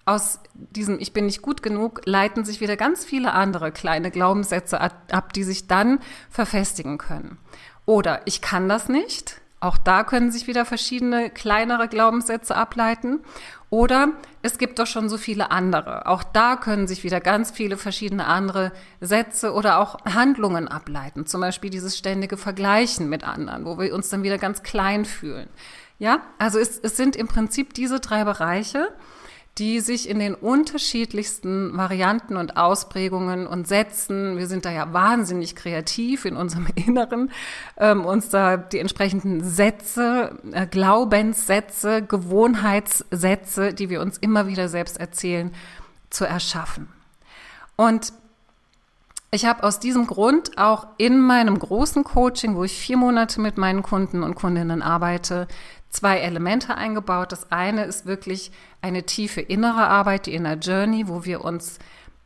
Aus 0.05 0.39
diesem 0.53 1.00
Ich 1.00 1.13
bin 1.13 1.27
nicht 1.27 1.41
gut 1.41 1.63
genug 1.63 2.01
leiten 2.05 2.43
sich 2.43 2.59
wieder 2.59 2.75
ganz 2.75 3.05
viele 3.05 3.31
andere 3.33 3.71
kleine 3.71 4.12
Glaubenssätze 4.12 4.81
ab, 4.81 5.31
die 5.31 5.43
sich 5.43 5.67
dann 5.67 6.00
verfestigen 6.29 6.97
können. 6.97 7.38
Oder 7.85 8.21
ich 8.25 8.41
kann 8.41 8.67
das 8.67 8.89
nicht. 8.89 9.41
Auch 9.63 9.77
da 9.77 10.03
können 10.03 10.29
sich 10.29 10.46
wieder 10.46 10.65
verschiedene 10.65 11.29
kleinere 11.29 11.88
Glaubenssätze 11.88 12.53
ableiten. 12.53 13.22
Oder 13.70 14.10
es 14.41 14.58
gibt 14.58 14.77
doch 14.77 14.88
schon 14.88 15.08
so 15.08 15.17
viele 15.17 15.51
andere. 15.51 16.05
Auch 16.05 16.22
da 16.22 16.58
können 16.58 16.86
sich 16.86 17.05
wieder 17.05 17.22
ganz 17.22 17.50
viele 17.50 17.77
verschiedene 17.77 18.25
andere 18.25 18.74
Sätze 19.00 19.53
oder 19.53 19.79
auch 19.79 20.03
Handlungen 20.03 20.67
ableiten. 20.67 21.25
Zum 21.27 21.39
Beispiel 21.39 21.70
dieses 21.70 21.98
ständige 21.98 22.36
Vergleichen 22.36 23.08
mit 23.08 23.24
anderen, 23.24 23.63
wo 23.63 23.79
wir 23.79 23.96
uns 23.96 24.10
dann 24.10 24.24
wieder 24.24 24.38
ganz 24.38 24.63
klein 24.63 25.05
fühlen. 25.05 25.48
Ja, 25.98 26.24
also 26.39 26.60
es, 26.60 26.77
es 26.79 26.98
sind 26.98 27.15
im 27.15 27.29
Prinzip 27.29 27.74
diese 27.74 28.01
drei 28.01 28.25
Bereiche, 28.25 28.89
die 29.60 29.81
sich 29.81 30.10
in 30.10 30.17
den 30.17 30.33
unterschiedlichsten 30.33 31.77
Varianten 31.77 32.38
und 32.38 32.57
Ausprägungen 32.57 33.45
und 33.45 33.67
Sätzen, 33.67 34.38
wir 34.38 34.48
sind 34.48 34.65
da 34.65 34.72
ja 34.72 34.93
wahnsinnig 34.93 35.55
kreativ 35.55 36.25
in 36.25 36.36
unserem 36.36 36.67
Inneren, 36.75 37.31
ähm, 37.77 38.05
uns 38.05 38.29
da 38.29 38.57
die 38.57 38.79
entsprechenden 38.79 39.43
Sätze, 39.43 40.39
äh, 40.51 40.65
Glaubenssätze, 40.65 42.01
Gewohnheitssätze, 42.01 43.74
die 43.74 43.89
wir 43.89 44.01
uns 44.01 44.17
immer 44.17 44.48
wieder 44.48 44.69
selbst 44.69 45.00
erzählen, 45.00 45.51
zu 46.10 46.25
erschaffen. 46.25 46.88
Und 47.75 48.13
ich 49.29 49.45
habe 49.45 49.63
aus 49.63 49.79
diesem 49.79 50.05
Grund 50.05 50.57
auch 50.60 50.88
in 50.98 51.19
meinem 51.19 51.57
großen 51.57 52.03
Coaching, 52.03 52.55
wo 52.55 52.63
ich 52.63 52.77
vier 52.77 52.98
Monate 52.98 53.41
mit 53.41 53.57
meinen 53.57 53.81
Kunden 53.81 54.22
und 54.22 54.36
Kundinnen 54.36 54.83
arbeite, 54.83 55.48
zwei 55.93 56.19
Elemente 56.19 56.75
eingebaut. 56.75 57.31
Das 57.31 57.51
eine 57.51 57.85
ist 57.85 58.05
wirklich 58.05 58.51
eine 58.81 59.03
tiefe 59.03 59.41
innere 59.41 59.88
Arbeit, 59.88 60.25
die 60.25 60.33
Inner 60.33 60.55
Journey, 60.55 61.07
wo 61.07 61.23
wir 61.23 61.45
uns 61.45 61.79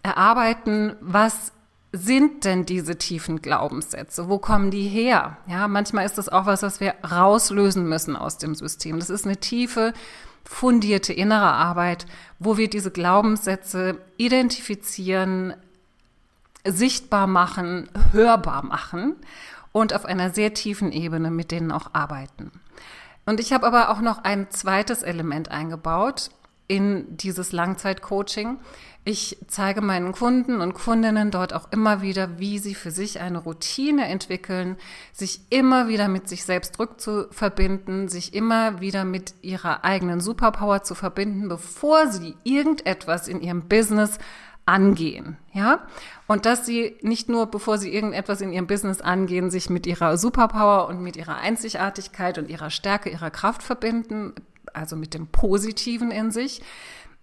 erarbeiten, 0.04 0.96
was 1.02 1.52
sind 1.92 2.46
denn 2.46 2.66
diese 2.66 2.98
tiefen 2.98 3.42
Glaubenssätze? 3.42 4.30
Wo 4.30 4.40
kommen 4.40 4.72
die 4.72 4.88
her? 4.88 5.38
Ja, 5.48 5.68
manchmal 5.68 6.06
ist 6.06 6.18
das 6.18 6.30
auch 6.30 6.46
was, 6.46 6.64
was 6.64 6.80
wir 6.80 6.96
rauslösen 7.10 7.88
müssen 7.88 8.16
aus 8.16 8.38
dem 8.38 8.56
System. 8.56 9.00
Das 9.00 9.10
ist 9.10 9.26
eine 9.26 9.38
tiefe, 9.38 9.94
fundierte 10.44 11.14
innere 11.14 11.52
Arbeit, 11.52 12.06
wo 12.40 12.58
wir 12.58 12.70
diese 12.70 12.92
Glaubenssätze 12.92 13.98
identifizieren, 14.18 15.54
sichtbar 16.66 17.28
machen, 17.28 17.90
hörbar 18.12 18.64
machen 18.64 19.16
und 19.72 19.94
auf 19.94 20.06
einer 20.06 20.32
sehr 20.32 20.54
tiefen 20.54 20.92
Ebene 20.92 21.32
mit 21.32 21.52
denen 21.52 21.72
auch 21.72 21.94
arbeiten. 21.94 22.52
Und 23.28 23.42
ich 23.42 23.52
habe 23.52 23.68
aber 23.68 23.90
auch 23.90 24.00
noch 24.00 24.24
ein 24.24 24.50
zweites 24.52 25.04
Element 25.04 25.52
eingebaut 25.52 26.30
in 26.70 27.18
dieses 27.18 27.52
Langzeitcoaching. 27.52 28.58
Ich 29.04 29.38
zeige 29.48 29.82
meinen 29.82 30.14
Kunden 30.14 30.62
und 30.62 30.74
Kundinnen 30.74 31.30
dort 31.30 31.54
auch 31.54 31.70
immer 31.72 32.02
wieder, 32.02 32.40
wie 32.40 32.58
sie 32.58 32.74
für 32.74 32.92
sich 32.92 33.20
eine 33.20 33.40
Routine 33.40 34.08
entwickeln, 34.08 34.78
sich 35.12 35.42
immer 35.50 35.90
wieder 35.90 36.08
mit 36.08 36.30
sich 36.30 36.46
selbst 36.46 36.80
rückzuverbinden, 36.80 38.08
sich 38.08 38.34
immer 38.34 38.80
wieder 38.80 39.04
mit 39.04 39.34
ihrer 39.42 39.84
eigenen 39.84 40.22
Superpower 40.22 40.84
zu 40.84 40.96
verbinden, 40.96 41.50
bevor 41.50 42.08
sie 42.08 42.36
irgendetwas 42.46 43.28
in 43.28 43.42
ihrem 43.42 43.68
Business 43.68 44.20
angehen, 44.68 45.38
ja? 45.54 45.88
Und 46.28 46.46
dass 46.46 46.66
sie 46.66 46.98
nicht 47.02 47.30
nur, 47.30 47.48
bevor 47.48 47.78
sie 47.78 47.94
irgendetwas 47.94 48.42
in 48.42 48.52
ihrem 48.52 48.68
Business 48.68 49.02
angehen, 49.02 49.50
sich 49.50 49.70
mit 49.70 49.88
ihrer 49.88 50.18
Superpower 50.18 50.88
und 50.90 51.02
mit 51.02 51.16
ihrer 51.16 51.38
Einzigartigkeit 51.38 52.38
und 52.38 52.50
ihrer 52.50 52.70
Stärke, 52.70 53.10
ihrer 53.10 53.32
Kraft 53.32 53.64
verbinden, 53.64 54.34
also 54.74 54.98
mit 54.98 55.14
dem 55.14 55.28
Positiven 55.28 56.12
in 56.12 56.32
sich, 56.32 56.62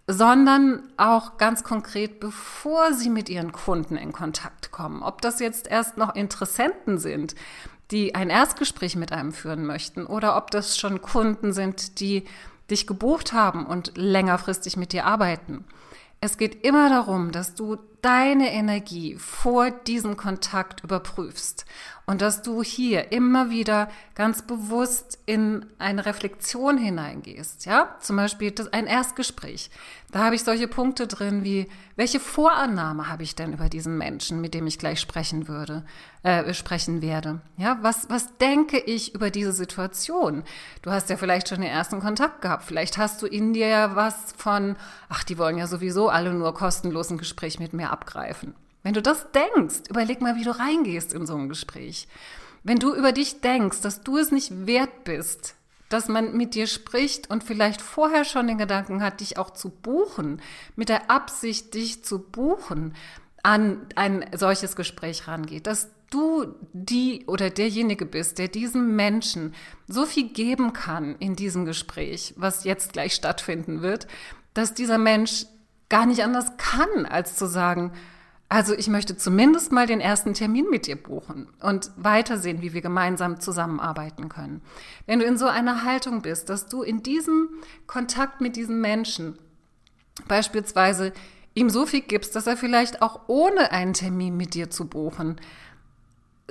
sondern 0.06 0.82
auch 0.96 1.36
ganz 1.36 1.64
konkret, 1.64 2.18
bevor 2.18 2.92
sie 2.92 3.10
mit 3.10 3.28
ihren 3.28 3.52
Kunden 3.52 3.96
in 3.96 4.12
Kontakt 4.12 4.70
kommen. 4.70 5.02
Ob 5.02 5.20
das 5.20 5.38
jetzt 5.40 5.66
erst 5.66 5.98
noch 5.98 6.14
Interessenten 6.14 6.98
sind, 6.98 7.34
die 7.90 8.14
ein 8.14 8.30
Erstgespräch 8.30 8.96
mit 8.96 9.12
einem 9.12 9.32
führen 9.32 9.66
möchten, 9.66 10.06
oder 10.06 10.36
ob 10.36 10.50
das 10.50 10.78
schon 10.78 11.02
Kunden 11.02 11.52
sind, 11.52 12.00
die 12.00 12.24
dich 12.70 12.86
gebucht 12.86 13.34
haben 13.34 13.66
und 13.66 13.92
längerfristig 13.96 14.78
mit 14.78 14.92
dir 14.92 15.04
arbeiten. 15.04 15.64
Es 16.24 16.38
geht 16.38 16.64
immer 16.64 16.88
darum, 16.88 17.32
dass 17.32 17.54
du 17.54 17.76
deine 18.04 18.52
Energie 18.52 19.16
vor 19.16 19.70
diesem 19.70 20.18
Kontakt 20.18 20.84
überprüfst 20.84 21.64
und 22.06 22.20
dass 22.20 22.42
du 22.42 22.62
hier 22.62 23.12
immer 23.12 23.50
wieder 23.50 23.88
ganz 24.14 24.42
bewusst 24.42 25.18
in 25.26 25.64
eine 25.78 26.04
Reflexion 26.04 26.76
hineingehst. 26.76 27.64
Ja, 27.64 27.96
zum 28.00 28.16
Beispiel 28.16 28.50
das, 28.50 28.72
ein 28.72 28.86
Erstgespräch. 28.86 29.70
Da 30.12 30.22
habe 30.22 30.36
ich 30.36 30.44
solche 30.44 30.68
Punkte 30.68 31.06
drin 31.06 31.42
wie, 31.44 31.66
welche 31.96 32.20
Vorannahme 32.20 33.08
habe 33.08 33.22
ich 33.22 33.34
denn 33.34 33.52
über 33.52 33.68
diesen 33.68 33.98
Menschen, 33.98 34.40
mit 34.40 34.54
dem 34.54 34.66
ich 34.66 34.78
gleich 34.78 35.00
sprechen 35.00 35.48
würde, 35.48 35.84
äh, 36.22 36.54
sprechen 36.54 37.02
werde? 37.02 37.40
Ja, 37.56 37.78
was, 37.80 38.08
was 38.10 38.36
denke 38.36 38.78
ich 38.78 39.14
über 39.14 39.30
diese 39.30 39.52
Situation? 39.52 40.44
Du 40.82 40.90
hast 40.90 41.10
ja 41.10 41.16
vielleicht 41.16 41.48
schon 41.48 41.62
den 41.62 41.70
ersten 41.70 42.00
Kontakt 42.00 42.42
gehabt. 42.42 42.64
Vielleicht 42.64 42.98
hast 42.98 43.22
du 43.22 43.26
in 43.26 43.54
dir 43.54 43.66
ja 43.66 43.96
was 43.96 44.34
von, 44.36 44.76
ach, 45.08 45.24
die 45.24 45.38
wollen 45.38 45.58
ja 45.58 45.66
sowieso 45.66 46.10
alle 46.10 46.32
nur 46.32 46.54
kostenlos 46.54 47.10
ein 47.10 47.18
Gespräch 47.18 47.58
mit 47.58 47.72
mir 47.72 47.90
abgreifen. 47.94 48.54
Wenn 48.82 48.94
du 48.94 49.00
das 49.00 49.26
denkst, 49.32 49.88
überleg 49.88 50.20
mal, 50.20 50.36
wie 50.36 50.44
du 50.44 50.50
reingehst 50.50 51.14
in 51.14 51.24
so 51.26 51.36
ein 51.36 51.48
Gespräch. 51.48 52.06
Wenn 52.64 52.78
du 52.78 52.94
über 52.94 53.12
dich 53.12 53.40
denkst, 53.40 53.80
dass 53.80 54.02
du 54.02 54.18
es 54.18 54.30
nicht 54.30 54.66
wert 54.66 55.04
bist, 55.04 55.54
dass 55.88 56.08
man 56.08 56.36
mit 56.36 56.54
dir 56.54 56.66
spricht 56.66 57.30
und 57.30 57.44
vielleicht 57.44 57.80
vorher 57.80 58.24
schon 58.24 58.46
den 58.48 58.58
Gedanken 58.58 59.02
hat, 59.02 59.20
dich 59.20 59.38
auch 59.38 59.50
zu 59.50 59.70
buchen, 59.70 60.42
mit 60.76 60.88
der 60.88 61.10
Absicht, 61.10 61.74
dich 61.74 62.04
zu 62.04 62.18
buchen, 62.18 62.94
an 63.42 63.86
ein 63.94 64.24
solches 64.34 64.74
Gespräch 64.74 65.28
rangeht, 65.28 65.66
dass 65.66 65.90
du 66.10 66.54
die 66.72 67.24
oder 67.26 67.50
derjenige 67.50 68.06
bist, 68.06 68.38
der 68.38 68.48
diesem 68.48 68.96
Menschen 68.96 69.54
so 69.86 70.06
viel 70.06 70.28
geben 70.30 70.72
kann 70.72 71.16
in 71.18 71.36
diesem 71.36 71.64
Gespräch, 71.64 72.34
was 72.36 72.64
jetzt 72.64 72.92
gleich 72.92 73.14
stattfinden 73.14 73.82
wird, 73.82 74.06
dass 74.54 74.74
dieser 74.74 74.98
Mensch 74.98 75.46
gar 75.88 76.06
nicht 76.06 76.22
anders 76.22 76.56
kann, 76.56 77.06
als 77.06 77.36
zu 77.36 77.46
sagen, 77.46 77.92
also 78.48 78.74
ich 78.74 78.88
möchte 78.88 79.16
zumindest 79.16 79.72
mal 79.72 79.86
den 79.86 80.00
ersten 80.00 80.34
Termin 80.34 80.66
mit 80.70 80.86
dir 80.86 80.96
buchen 80.96 81.48
und 81.60 81.90
weitersehen, 81.96 82.62
wie 82.62 82.72
wir 82.72 82.82
gemeinsam 82.82 83.40
zusammenarbeiten 83.40 84.28
können. 84.28 84.62
Wenn 85.06 85.18
du 85.18 85.24
in 85.24 85.36
so 85.36 85.46
einer 85.46 85.84
Haltung 85.84 86.22
bist, 86.22 86.50
dass 86.50 86.66
du 86.66 86.82
in 86.82 87.02
diesem 87.02 87.48
Kontakt 87.86 88.40
mit 88.40 88.56
diesem 88.56 88.80
Menschen 88.80 89.38
beispielsweise 90.28 91.12
ihm 91.54 91.70
so 91.70 91.86
viel 91.86 92.02
gibst, 92.02 92.36
dass 92.36 92.46
er 92.46 92.56
vielleicht 92.56 93.02
auch 93.02 93.22
ohne 93.26 93.72
einen 93.72 93.94
Termin 93.94 94.36
mit 94.36 94.54
dir 94.54 94.70
zu 94.70 94.86
buchen 94.86 95.40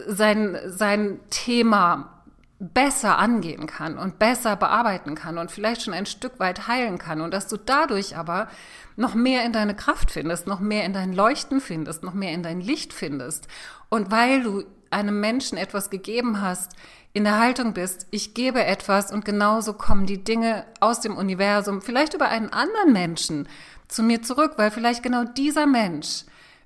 sein, 0.07 0.57
sein 0.65 1.19
Thema 1.29 2.22
besser 2.59 3.17
angehen 3.17 3.67
kann 3.67 3.97
und 3.97 4.19
besser 4.19 4.55
bearbeiten 4.55 5.15
kann 5.15 5.37
und 5.37 5.51
vielleicht 5.51 5.81
schon 5.81 5.93
ein 5.93 6.05
Stück 6.05 6.39
weit 6.39 6.67
heilen 6.67 6.97
kann 6.97 7.21
und 7.21 7.33
dass 7.33 7.47
du 7.47 7.57
dadurch 7.57 8.15
aber 8.15 8.47
noch 8.95 9.15
mehr 9.15 9.43
in 9.43 9.51
deine 9.51 9.75
Kraft 9.75 10.11
findest, 10.11 10.47
noch 10.47 10.59
mehr 10.59 10.85
in 10.85 10.93
dein 10.93 11.13
Leuchten 11.13 11.59
findest, 11.59 12.03
noch 12.03 12.13
mehr 12.13 12.31
in 12.31 12.43
dein 12.43 12.61
Licht 12.61 12.93
findest. 12.93 13.47
Und 13.89 14.11
weil 14.11 14.43
du 14.43 14.63
einem 14.91 15.19
Menschen 15.19 15.57
etwas 15.57 15.89
gegeben 15.89 16.41
hast, 16.41 16.71
in 17.11 17.25
der 17.25 17.39
Haltung 17.39 17.73
bist, 17.73 18.07
ich 18.11 18.33
gebe 18.33 18.63
etwas 18.63 19.11
und 19.11 19.25
genauso 19.25 19.73
kommen 19.73 20.05
die 20.05 20.23
Dinge 20.23 20.65
aus 20.79 20.99
dem 20.99 21.15
Universum, 21.15 21.81
vielleicht 21.81 22.13
über 22.13 22.29
einen 22.29 22.49
anderen 22.49 22.91
Menschen 22.91 23.47
zu 23.87 24.01
mir 24.03 24.23
zurück, 24.23 24.53
weil 24.57 24.71
vielleicht 24.71 25.03
genau 25.03 25.23
dieser 25.23 25.67
Mensch 25.67 26.23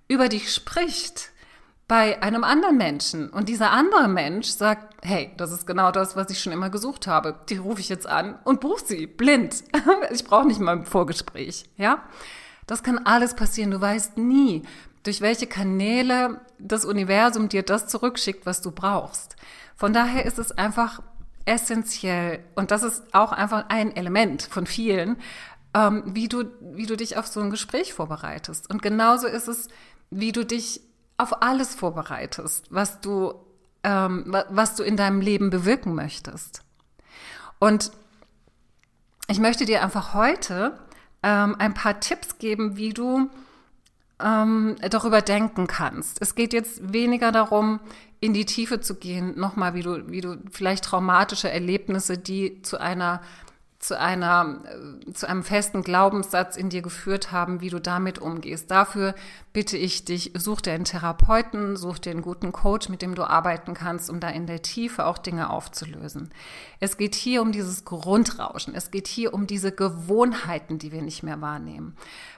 über 0.08 0.30
dich 0.30 0.54
spricht 0.54 1.32
bei 1.88 2.22
einem 2.22 2.44
anderen 2.44 2.78
Menschen 2.78 3.30
und 3.30 3.48
dieser 3.48 3.72
andere 3.72 4.10
Mensch 4.10 4.48
sagt, 4.48 4.96
hey, 5.04 5.32
das 5.38 5.54
ist 5.54 5.66
genau 5.66 5.92
das, 5.92 6.18
was 6.18 6.30
ich 6.30 6.42
schon 6.42 6.52
immer 6.52 6.70
gesucht 6.70 7.08
habe. 7.08 7.40
Die 7.50 7.58
rufe 7.58 7.80
ich 7.80 7.88
jetzt 7.88 8.08
an 8.08 8.38
und 8.44 8.60
buche 8.60 8.86
sie 8.86 9.08
blind. 9.08 9.64
ich 10.12 10.26
brauche 10.26 10.48
nicht 10.48 10.60
mal 10.60 10.78
ein 10.78 10.86
Vorgespräch, 10.86 11.66
ja? 11.78 12.04
Das 12.66 12.84
kann 12.84 12.98
alles 12.98 13.36
passieren. 13.36 13.72
Du 13.72 13.80
weißt 13.80 14.18
nie, 14.18 14.64
durch 15.04 15.22
welche 15.22 15.48
Kanäle 15.48 16.42
das 16.60 16.84
Universum 16.84 17.48
dir 17.48 17.64
das 17.64 17.88
zurückschickt, 17.88 18.46
was 18.46 18.62
du 18.62 18.72
brauchst. 18.72 19.38
Von 19.78 19.94
daher 19.94 20.26
ist 20.26 20.40
es 20.40 20.52
einfach 20.52 21.02
essentiell 21.46 22.44
und 22.56 22.72
das 22.72 22.84
ist 22.84 23.04
auch 23.14 23.32
einfach 23.32 23.66
ein 23.70 23.96
Element 23.96 24.44
von 24.44 24.66
vielen, 24.66 25.16
ähm, 25.74 26.04
wie 26.08 26.28
du, 26.28 26.44
wie 26.60 26.86
du 26.86 26.98
dich 26.98 27.16
auf 27.16 27.28
so 27.28 27.40
ein 27.40 27.50
Gespräch 27.50 27.94
vorbereitest. 27.94 28.70
Und 28.70 28.82
genauso 28.82 29.28
ist 29.28 29.48
es, 29.48 29.70
wie 30.10 30.34
du 30.34 30.46
dich 30.46 30.82
auf 31.18 31.42
alles 31.42 31.76
vorbereitest, 31.76 32.68
was 32.70 33.02
du, 33.02 33.34
ähm, 33.84 34.36
was 34.50 34.76
du 34.76 34.84
in 34.84 34.98
deinem 34.98 35.22
Leben 35.22 35.50
bewirken 35.50 35.96
möchtest. 35.96 36.62
Und 37.60 37.92
ich 39.28 39.40
möchte 39.40 39.66
dir 39.66 39.84
einfach 39.84 40.14
heute 40.14 40.80
ähm, 41.24 41.56
ein 41.60 41.74
paar 41.74 42.00
Tipps 42.00 42.38
geben, 42.38 42.78
wie 42.78 42.94
du 42.94 43.30
ähm, 44.24 44.76
darüber 44.90 45.22
denken 45.22 45.68
kannst. 45.68 46.22
Es 46.22 46.36
geht 46.36 46.54
jetzt 46.54 46.94
weniger 46.94 47.32
darum, 47.32 47.80
in 48.20 48.34
die 48.34 48.46
Tiefe 48.46 48.80
zu 48.80 48.96
gehen, 48.96 49.40
nochmal, 49.40 49.74
wie 49.74 49.84
du, 49.84 50.10
wie 50.10 50.22
du 50.22 50.38
vielleicht 50.52 50.86
traumatische 50.86 51.52
Erlebnisse, 51.52 52.18
die 52.18 52.62
zu 52.64 52.80
einer 52.80 53.22
zu 53.80 54.00
einer, 54.00 54.62
äh, 55.08 55.14
zu 55.14 55.30
einem 55.30 55.44
festen 55.44 55.84
Glaubenssatz 55.84 56.58
in 56.58 56.70
dir 56.70 56.82
geführt 56.82 57.32
haben, 57.32 57.62
wie 57.62 57.70
du 57.70 57.80
damit 57.80 58.18
umgehst. 58.18 58.72
Dafür 58.72 59.14
bitte 59.54 59.78
ich 59.78 60.04
dich, 60.04 60.34
such 60.36 60.62
dir 60.62 60.74
einen 60.74 60.86
Therapeuten, 60.86 61.78
such 61.78 62.00
dir 62.00 62.12
einen 62.12 62.24
guten 62.24 62.52
Coach, 62.52 62.90
mit 62.90 63.04
dem 63.04 63.14
du 63.14 63.24
arbeiten 63.24 63.76
kannst, 63.76 64.10
um 64.10 64.20
da 64.20 64.30
in 64.30 64.48
der 64.48 64.64
Tiefe 64.64 65.06
auch 65.06 65.20
Dinge 65.20 65.52
aufzulösen. 65.52 66.32
Es 66.80 66.98
geht 66.98 67.14
hier 67.14 67.42
um 67.42 67.52
dieses 67.52 67.86
Grundrauschen. 67.86 68.74
Es 68.74 68.90
geht 68.90 69.08
hier 69.08 69.34
um 69.34 69.46
diese 69.46 69.72
Gewohnheiten, 69.72 70.80
die 70.80 70.92
wir 70.92 71.04
nicht 71.04 71.22
mehr 71.22 71.40
wahrnehmen. 71.42 71.96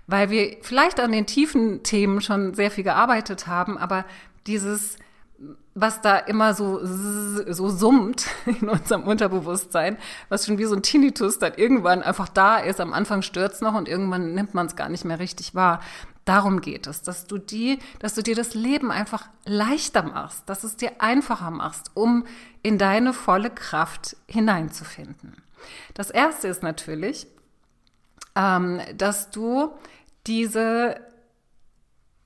Weil 0.08 0.30
wir 0.30 0.58
vielleicht 0.62 1.00
an 1.00 1.14
den 1.14 1.26
tiefen 1.26 1.84
Themen 1.84 2.20
schon 2.20 2.54
sehr 2.54 2.72
viel 2.72 2.84
gearbeitet 2.84 3.48
haben, 3.48 3.78
aber 3.78 4.04
dieses 4.46 4.98
was 5.82 6.02
da 6.02 6.18
immer 6.18 6.54
so, 6.54 6.80
so 6.84 7.70
summt 7.70 8.26
in 8.46 8.70
unserem 8.70 9.04
Unterbewusstsein, 9.04 9.98
was 10.30 10.46
schon 10.46 10.58
wie 10.58 10.66
so 10.66 10.76
ein 10.76 10.84
Tinnitus 10.84 11.40
dann 11.40 11.54
irgendwann 11.56 12.04
einfach 12.04 12.30
da 12.30 12.58
ist. 12.58 12.80
Am 12.80 12.94
Anfang 12.94 13.22
stört's 13.22 13.62
noch 13.62 13.74
und 13.74 13.88
irgendwann 13.88 14.34
nimmt 14.34 14.54
man 14.54 14.68
es 14.68 14.76
gar 14.76 14.90
nicht 14.90 15.06
mehr 15.06 15.20
richtig 15.20 15.56
wahr. 15.56 15.82
Darum 16.26 16.62
geht 16.62 16.86
es, 16.86 17.02
dass 17.02 17.26
du 17.26 17.38
die, 17.38 17.80
dass 18.00 18.14
du 18.14 18.22
dir 18.22 18.36
das 18.36 18.54
Leben 18.54 18.92
einfach 18.92 19.28
leichter 19.46 20.04
machst, 20.04 20.48
dass 20.48 20.64
es 20.64 20.76
dir 20.76 20.92
einfacher 21.00 21.50
machst, 21.50 21.92
um 21.96 22.26
in 22.62 22.78
deine 22.78 23.14
volle 23.14 23.50
Kraft 23.50 24.16
hineinzufinden. 24.28 25.42
Das 25.94 26.10
erste 26.10 26.48
ist 26.48 26.62
natürlich, 26.62 27.28
ähm, 28.36 28.80
dass 28.96 29.32
du 29.32 29.72
diese 30.28 31.00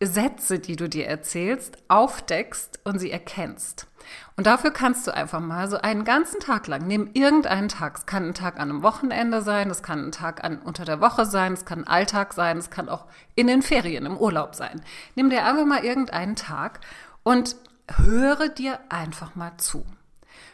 Sätze, 0.01 0.59
die 0.59 0.75
du 0.75 0.89
dir 0.89 1.07
erzählst, 1.07 1.77
aufdeckst 1.87 2.79
und 2.83 2.99
sie 2.99 3.11
erkennst. 3.11 3.87
Und 4.35 4.47
dafür 4.47 4.71
kannst 4.71 5.07
du 5.07 5.13
einfach 5.13 5.39
mal 5.39 5.69
so 5.69 5.77
einen 5.77 6.03
ganzen 6.03 6.39
Tag 6.39 6.67
lang, 6.67 6.85
nimm 6.87 7.09
irgendeinen 7.13 7.69
Tag, 7.69 7.97
es 7.97 8.05
kann 8.05 8.27
ein 8.27 8.33
Tag 8.33 8.59
an 8.59 8.69
einem 8.69 8.83
Wochenende 8.83 9.41
sein, 9.41 9.69
es 9.69 9.83
kann 9.83 10.07
ein 10.07 10.11
Tag 10.11 10.43
an, 10.43 10.59
unter 10.59 10.85
der 10.85 10.99
Woche 10.99 11.25
sein, 11.25 11.53
es 11.53 11.65
kann 11.65 11.79
ein 11.79 11.87
Alltag 11.87 12.33
sein, 12.33 12.57
es 12.57 12.69
kann 12.69 12.89
auch 12.89 13.05
in 13.35 13.47
den 13.47 13.61
Ferien, 13.61 14.05
im 14.05 14.17
Urlaub 14.17 14.55
sein. 14.55 14.81
Nimm 15.15 15.29
dir 15.29 15.45
einfach 15.45 15.65
mal 15.65 15.85
irgendeinen 15.85 16.35
Tag 16.35 16.81
und 17.23 17.55
höre 17.97 18.49
dir 18.49 18.79
einfach 18.89 19.35
mal 19.35 19.53
zu. 19.57 19.85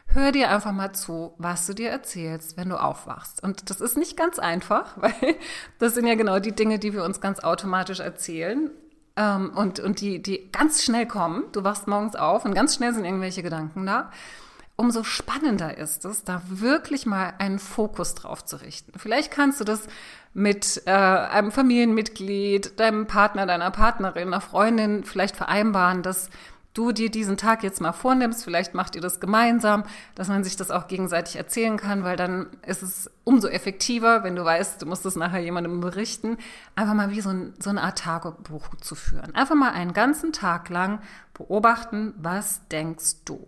Hör 0.07 0.31
dir 0.31 0.49
einfach 0.49 0.71
mal 0.71 0.93
zu, 0.93 1.33
was 1.37 1.67
du 1.67 1.73
dir 1.73 1.89
erzählst, 1.89 2.57
wenn 2.57 2.69
du 2.69 2.81
aufwachst. 2.81 3.43
Und 3.43 3.69
das 3.69 3.79
ist 3.79 3.95
nicht 3.95 4.17
ganz 4.17 4.39
einfach, 4.39 4.97
weil 5.01 5.35
das 5.79 5.93
sind 5.93 6.05
ja 6.05 6.15
genau 6.15 6.39
die 6.39 6.55
Dinge, 6.55 6.79
die 6.79 6.93
wir 6.93 7.03
uns 7.03 7.21
ganz 7.21 7.39
automatisch 7.39 7.99
erzählen 7.99 8.71
ähm, 9.19 9.51
und, 9.53 9.79
und 9.81 9.99
die, 9.99 10.23
die 10.23 10.49
ganz 10.51 10.83
schnell 10.83 11.05
kommen. 11.05 11.43
Du 11.51 11.63
wachst 11.63 11.87
morgens 11.87 12.15
auf 12.15 12.45
und 12.45 12.55
ganz 12.55 12.75
schnell 12.75 12.93
sind 12.93 13.03
irgendwelche 13.03 13.43
Gedanken 13.43 13.85
da. 13.85 14.11
Umso 14.77 15.03
spannender 15.03 15.77
ist 15.77 16.05
es, 16.05 16.23
da 16.23 16.41
wirklich 16.47 17.05
mal 17.05 17.33
einen 17.37 17.59
Fokus 17.59 18.15
drauf 18.15 18.45
zu 18.45 18.61
richten. 18.61 18.97
Vielleicht 18.97 19.29
kannst 19.29 19.59
du 19.59 19.65
das 19.65 19.87
mit 20.33 20.83
äh, 20.85 20.91
einem 20.91 21.51
Familienmitglied, 21.51 22.79
deinem 22.79 23.05
Partner, 23.05 23.45
deiner 23.45 23.71
Partnerin, 23.71 24.29
einer 24.29 24.39
Freundin 24.39 25.03
vielleicht 25.03 25.35
vereinbaren, 25.35 26.01
dass 26.01 26.29
du 26.73 26.91
dir 26.91 27.09
diesen 27.09 27.37
Tag 27.37 27.63
jetzt 27.63 27.81
mal 27.81 27.91
vornimmst, 27.91 28.43
vielleicht 28.43 28.73
macht 28.73 28.95
ihr 28.95 29.01
das 29.01 29.19
gemeinsam, 29.19 29.83
dass 30.15 30.27
man 30.27 30.43
sich 30.43 30.55
das 30.55 30.71
auch 30.71 30.87
gegenseitig 30.87 31.35
erzählen 31.35 31.77
kann, 31.77 32.03
weil 32.03 32.15
dann 32.15 32.47
ist 32.65 32.83
es 32.83 33.09
umso 33.23 33.47
effektiver, 33.47 34.23
wenn 34.23 34.35
du 34.35 34.45
weißt, 34.45 34.81
du 34.81 34.85
musst 34.85 35.05
es 35.05 35.15
nachher 35.15 35.39
jemandem 35.39 35.79
berichten, 35.79 36.37
einfach 36.75 36.93
mal 36.93 37.11
wie 37.11 37.21
so, 37.21 37.29
ein, 37.29 37.53
so 37.59 37.69
eine 37.69 37.81
Art 37.81 37.99
Tagebuch 37.99 38.75
zu 38.81 38.95
führen. 38.95 39.35
Einfach 39.35 39.55
mal 39.55 39.71
einen 39.71 39.93
ganzen 39.93 40.31
Tag 40.31 40.69
lang 40.69 40.99
beobachten, 41.33 42.13
was 42.17 42.67
denkst 42.69 43.23
du? 43.25 43.47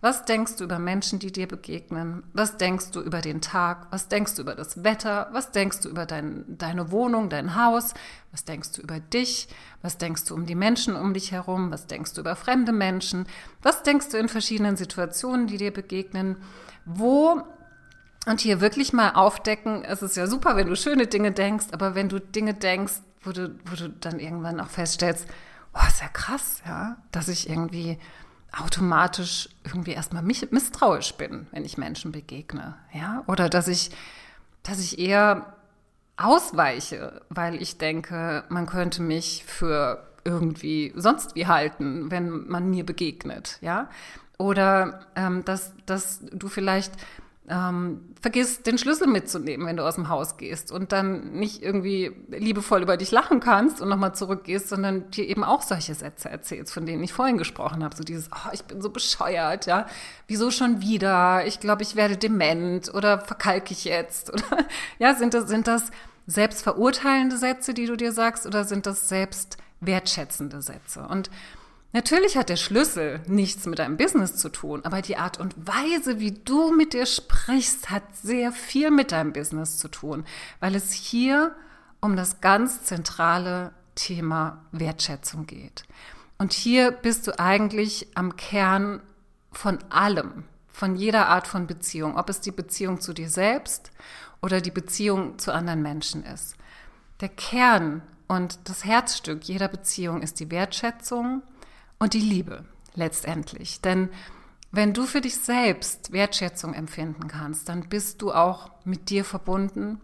Was 0.00 0.24
denkst 0.24 0.56
du 0.56 0.64
über 0.64 0.78
Menschen, 0.78 1.18
die 1.18 1.32
dir 1.32 1.46
begegnen? 1.46 2.22
Was 2.32 2.56
denkst 2.56 2.90
du 2.92 3.00
über 3.00 3.20
den 3.20 3.40
Tag? 3.40 3.86
Was 3.90 4.08
denkst 4.08 4.34
du 4.36 4.42
über 4.42 4.54
das 4.54 4.82
Wetter? 4.84 5.28
Was 5.32 5.52
denkst 5.52 5.80
du 5.80 5.88
über 5.88 6.06
dein, 6.06 6.44
deine 6.48 6.90
Wohnung, 6.90 7.28
dein 7.28 7.54
Haus? 7.54 7.94
Was 8.30 8.44
denkst 8.44 8.72
du 8.72 8.82
über 8.82 9.00
dich? 9.00 9.48
Was 9.82 9.98
denkst 9.98 10.24
du 10.24 10.34
um 10.34 10.46
die 10.46 10.54
Menschen 10.54 10.96
um 10.96 11.14
dich 11.14 11.32
herum? 11.32 11.70
Was 11.70 11.86
denkst 11.86 12.14
du 12.14 12.20
über 12.20 12.36
fremde 12.36 12.72
Menschen? 12.72 13.26
Was 13.62 13.82
denkst 13.82 14.08
du 14.10 14.18
in 14.18 14.28
verschiedenen 14.28 14.76
Situationen, 14.76 15.46
die 15.46 15.58
dir 15.58 15.72
begegnen? 15.72 16.36
Wo 16.84 17.42
und 18.26 18.40
hier 18.40 18.60
wirklich 18.60 18.92
mal 18.92 19.10
aufdecken, 19.10 19.84
es 19.84 20.02
ist 20.02 20.16
ja 20.16 20.26
super, 20.26 20.54
wenn 20.56 20.68
du 20.68 20.76
schöne 20.76 21.06
Dinge 21.06 21.32
denkst, 21.32 21.66
aber 21.72 21.94
wenn 21.94 22.08
du 22.08 22.20
Dinge 22.20 22.54
denkst, 22.54 23.00
wo 23.22 23.32
du, 23.32 23.58
wo 23.64 23.74
du 23.74 23.88
dann 23.88 24.20
irgendwann 24.20 24.60
auch 24.60 24.68
feststellst, 24.68 25.26
oh, 25.74 25.86
ist 25.88 26.00
ja 26.00 26.08
krass, 26.08 26.62
ja, 26.66 26.96
dass 27.10 27.28
ich 27.28 27.48
irgendwie 27.48 27.98
automatisch 28.56 29.48
irgendwie 29.64 29.92
erstmal 29.92 30.22
mich 30.22 30.50
misstrauisch 30.50 31.14
bin, 31.14 31.46
wenn 31.52 31.64
ich 31.64 31.78
Menschen 31.78 32.12
begegne, 32.12 32.76
ja, 32.92 33.22
oder 33.26 33.48
dass 33.48 33.68
ich, 33.68 33.90
dass 34.62 34.78
ich 34.78 34.98
eher 34.98 35.54
ausweiche, 36.16 37.22
weil 37.30 37.60
ich 37.60 37.78
denke, 37.78 38.44
man 38.48 38.66
könnte 38.66 39.02
mich 39.02 39.44
für 39.46 40.06
irgendwie 40.24 40.92
sonst 40.94 41.34
wie 41.34 41.46
halten, 41.46 42.10
wenn 42.10 42.46
man 42.46 42.70
mir 42.70 42.84
begegnet, 42.84 43.58
ja, 43.60 43.88
oder 44.38 45.06
ähm, 45.16 45.44
dass, 45.44 45.72
dass 45.86 46.20
du 46.32 46.48
vielleicht 46.48 46.92
ähm, 47.48 48.14
vergiss 48.20 48.62
den 48.62 48.78
Schlüssel 48.78 49.08
mitzunehmen, 49.08 49.66
wenn 49.66 49.76
du 49.76 49.84
aus 49.84 49.96
dem 49.96 50.08
Haus 50.08 50.36
gehst 50.36 50.70
und 50.70 50.92
dann 50.92 51.32
nicht 51.32 51.60
irgendwie 51.60 52.12
liebevoll 52.28 52.82
über 52.82 52.96
dich 52.96 53.10
lachen 53.10 53.40
kannst 53.40 53.80
und 53.80 53.88
nochmal 53.88 54.14
zurückgehst, 54.14 54.68
sondern 54.68 55.10
dir 55.10 55.28
eben 55.28 55.42
auch 55.42 55.62
solche 55.62 55.94
Sätze 55.94 56.30
erzählst, 56.30 56.72
von 56.72 56.86
denen 56.86 57.02
ich 57.02 57.12
vorhin 57.12 57.38
gesprochen 57.38 57.82
habe. 57.82 57.96
So 57.96 58.04
dieses, 58.04 58.30
oh, 58.32 58.50
ich 58.52 58.62
bin 58.64 58.80
so 58.80 58.90
bescheuert, 58.90 59.66
ja. 59.66 59.86
Wieso 60.28 60.52
schon 60.52 60.80
wieder? 60.80 61.44
Ich 61.44 61.58
glaube, 61.58 61.82
ich 61.82 61.96
werde 61.96 62.16
dement 62.16 62.94
oder 62.94 63.20
verkalke 63.20 63.72
ich 63.72 63.84
jetzt? 63.84 64.32
Oder 64.32 64.64
ja, 64.98 65.14
sind 65.14 65.34
das, 65.34 65.48
sind 65.48 65.66
das 65.66 65.90
selbstverurteilende 66.26 67.36
Sätze, 67.36 67.74
die 67.74 67.86
du 67.86 67.96
dir 67.96 68.12
sagst, 68.12 68.46
oder 68.46 68.64
sind 68.64 68.86
das 68.86 69.08
selbst 69.08 69.58
wertschätzende 69.80 70.62
Sätze? 70.62 71.02
Und 71.08 71.30
Natürlich 71.94 72.38
hat 72.38 72.48
der 72.48 72.56
Schlüssel 72.56 73.20
nichts 73.26 73.66
mit 73.66 73.78
deinem 73.78 73.98
Business 73.98 74.36
zu 74.36 74.48
tun, 74.48 74.80
aber 74.84 75.02
die 75.02 75.18
Art 75.18 75.38
und 75.38 75.54
Weise, 75.66 76.20
wie 76.20 76.32
du 76.32 76.72
mit 76.72 76.94
dir 76.94 77.04
sprichst, 77.04 77.90
hat 77.90 78.16
sehr 78.16 78.50
viel 78.50 78.90
mit 78.90 79.12
deinem 79.12 79.34
Business 79.34 79.76
zu 79.76 79.88
tun, 79.88 80.24
weil 80.60 80.74
es 80.74 80.92
hier 80.92 81.54
um 82.00 82.16
das 82.16 82.40
ganz 82.40 82.84
zentrale 82.84 83.72
Thema 83.94 84.64
Wertschätzung 84.72 85.46
geht. 85.46 85.84
Und 86.38 86.54
hier 86.54 86.92
bist 86.92 87.26
du 87.26 87.38
eigentlich 87.38 88.08
am 88.14 88.36
Kern 88.36 89.02
von 89.52 89.78
allem, 89.90 90.44
von 90.68 90.96
jeder 90.96 91.28
Art 91.28 91.46
von 91.46 91.66
Beziehung, 91.66 92.16
ob 92.16 92.30
es 92.30 92.40
die 92.40 92.52
Beziehung 92.52 93.02
zu 93.02 93.12
dir 93.12 93.28
selbst 93.28 93.90
oder 94.40 94.62
die 94.62 94.70
Beziehung 94.70 95.38
zu 95.38 95.52
anderen 95.52 95.82
Menschen 95.82 96.24
ist. 96.24 96.56
Der 97.20 97.28
Kern 97.28 98.02
und 98.28 98.58
das 98.64 98.86
Herzstück 98.86 99.44
jeder 99.44 99.68
Beziehung 99.68 100.22
ist 100.22 100.40
die 100.40 100.50
Wertschätzung 100.50 101.42
und 102.02 102.14
die 102.14 102.20
Liebe 102.20 102.64
letztendlich. 102.96 103.80
Denn 103.80 104.08
wenn 104.72 104.92
du 104.92 105.04
für 105.04 105.20
dich 105.20 105.36
selbst 105.36 106.10
Wertschätzung 106.10 106.74
empfinden 106.74 107.28
kannst, 107.28 107.68
dann 107.68 107.88
bist 107.88 108.22
du 108.22 108.32
auch 108.32 108.72
mit 108.84 109.08
dir 109.08 109.24
verbunden 109.24 110.00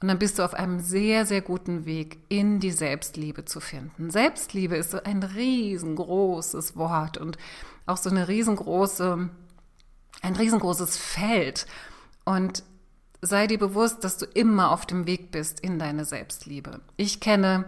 und 0.00 0.06
dann 0.06 0.20
bist 0.20 0.38
du 0.38 0.44
auf 0.44 0.54
einem 0.54 0.78
sehr, 0.78 1.26
sehr 1.26 1.40
guten 1.40 1.86
Weg, 1.86 2.18
in 2.28 2.60
die 2.60 2.70
Selbstliebe 2.70 3.46
zu 3.46 3.58
finden. 3.58 4.10
Selbstliebe 4.10 4.76
ist 4.76 4.92
so 4.92 5.02
ein 5.02 5.24
riesengroßes 5.24 6.76
Wort 6.76 7.18
und 7.18 7.36
auch 7.84 7.96
so 7.96 8.10
eine 8.10 8.28
riesengroße, 8.28 9.28
ein 10.22 10.36
riesengroßes 10.36 10.96
Feld. 10.96 11.66
Und 12.24 12.62
sei 13.22 13.48
dir 13.48 13.58
bewusst, 13.58 14.04
dass 14.04 14.18
du 14.18 14.26
immer 14.26 14.70
auf 14.70 14.86
dem 14.86 15.08
Weg 15.08 15.32
bist 15.32 15.58
in 15.58 15.80
deine 15.80 16.04
Selbstliebe. 16.04 16.80
Ich 16.96 17.18
kenne 17.18 17.64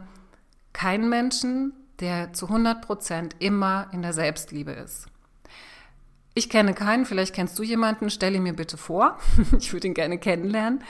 keinen 0.72 1.08
Menschen, 1.08 1.72
der 2.02 2.32
zu 2.32 2.48
100 2.48 2.82
Prozent 2.82 3.36
immer 3.38 3.86
in 3.92 4.02
der 4.02 4.12
Selbstliebe 4.12 4.72
ist. 4.72 5.06
Ich 6.34 6.50
kenne 6.50 6.74
keinen, 6.74 7.06
vielleicht 7.06 7.34
kennst 7.34 7.58
du 7.58 7.62
jemanden, 7.62 8.10
stell 8.10 8.34
ihn 8.34 8.42
mir 8.42 8.54
bitte 8.54 8.76
vor. 8.76 9.18
ich 9.58 9.72
würde 9.72 9.86
ihn 9.86 9.94
gerne 9.94 10.18
kennenlernen. 10.18 10.82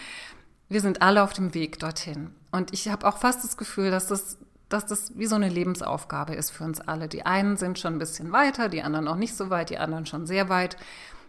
Wir 0.68 0.80
sind 0.80 1.02
alle 1.02 1.22
auf 1.22 1.32
dem 1.32 1.52
Weg 1.52 1.78
dorthin. 1.78 2.30
Und 2.50 2.72
ich 2.72 2.88
habe 2.88 3.06
auch 3.06 3.18
fast 3.18 3.44
das 3.44 3.56
Gefühl, 3.56 3.90
dass 3.90 4.06
das, 4.06 4.38
dass 4.68 4.86
das 4.86 5.18
wie 5.18 5.26
so 5.26 5.36
eine 5.36 5.48
Lebensaufgabe 5.48 6.34
ist 6.34 6.50
für 6.50 6.64
uns 6.64 6.80
alle. 6.80 7.08
Die 7.08 7.26
einen 7.26 7.56
sind 7.56 7.78
schon 7.78 7.94
ein 7.94 7.98
bisschen 7.98 8.32
weiter, 8.32 8.68
die 8.68 8.82
anderen 8.82 9.04
noch 9.04 9.16
nicht 9.16 9.36
so 9.36 9.50
weit, 9.50 9.70
die 9.70 9.78
anderen 9.78 10.06
schon 10.06 10.26
sehr 10.26 10.48
weit. 10.48 10.76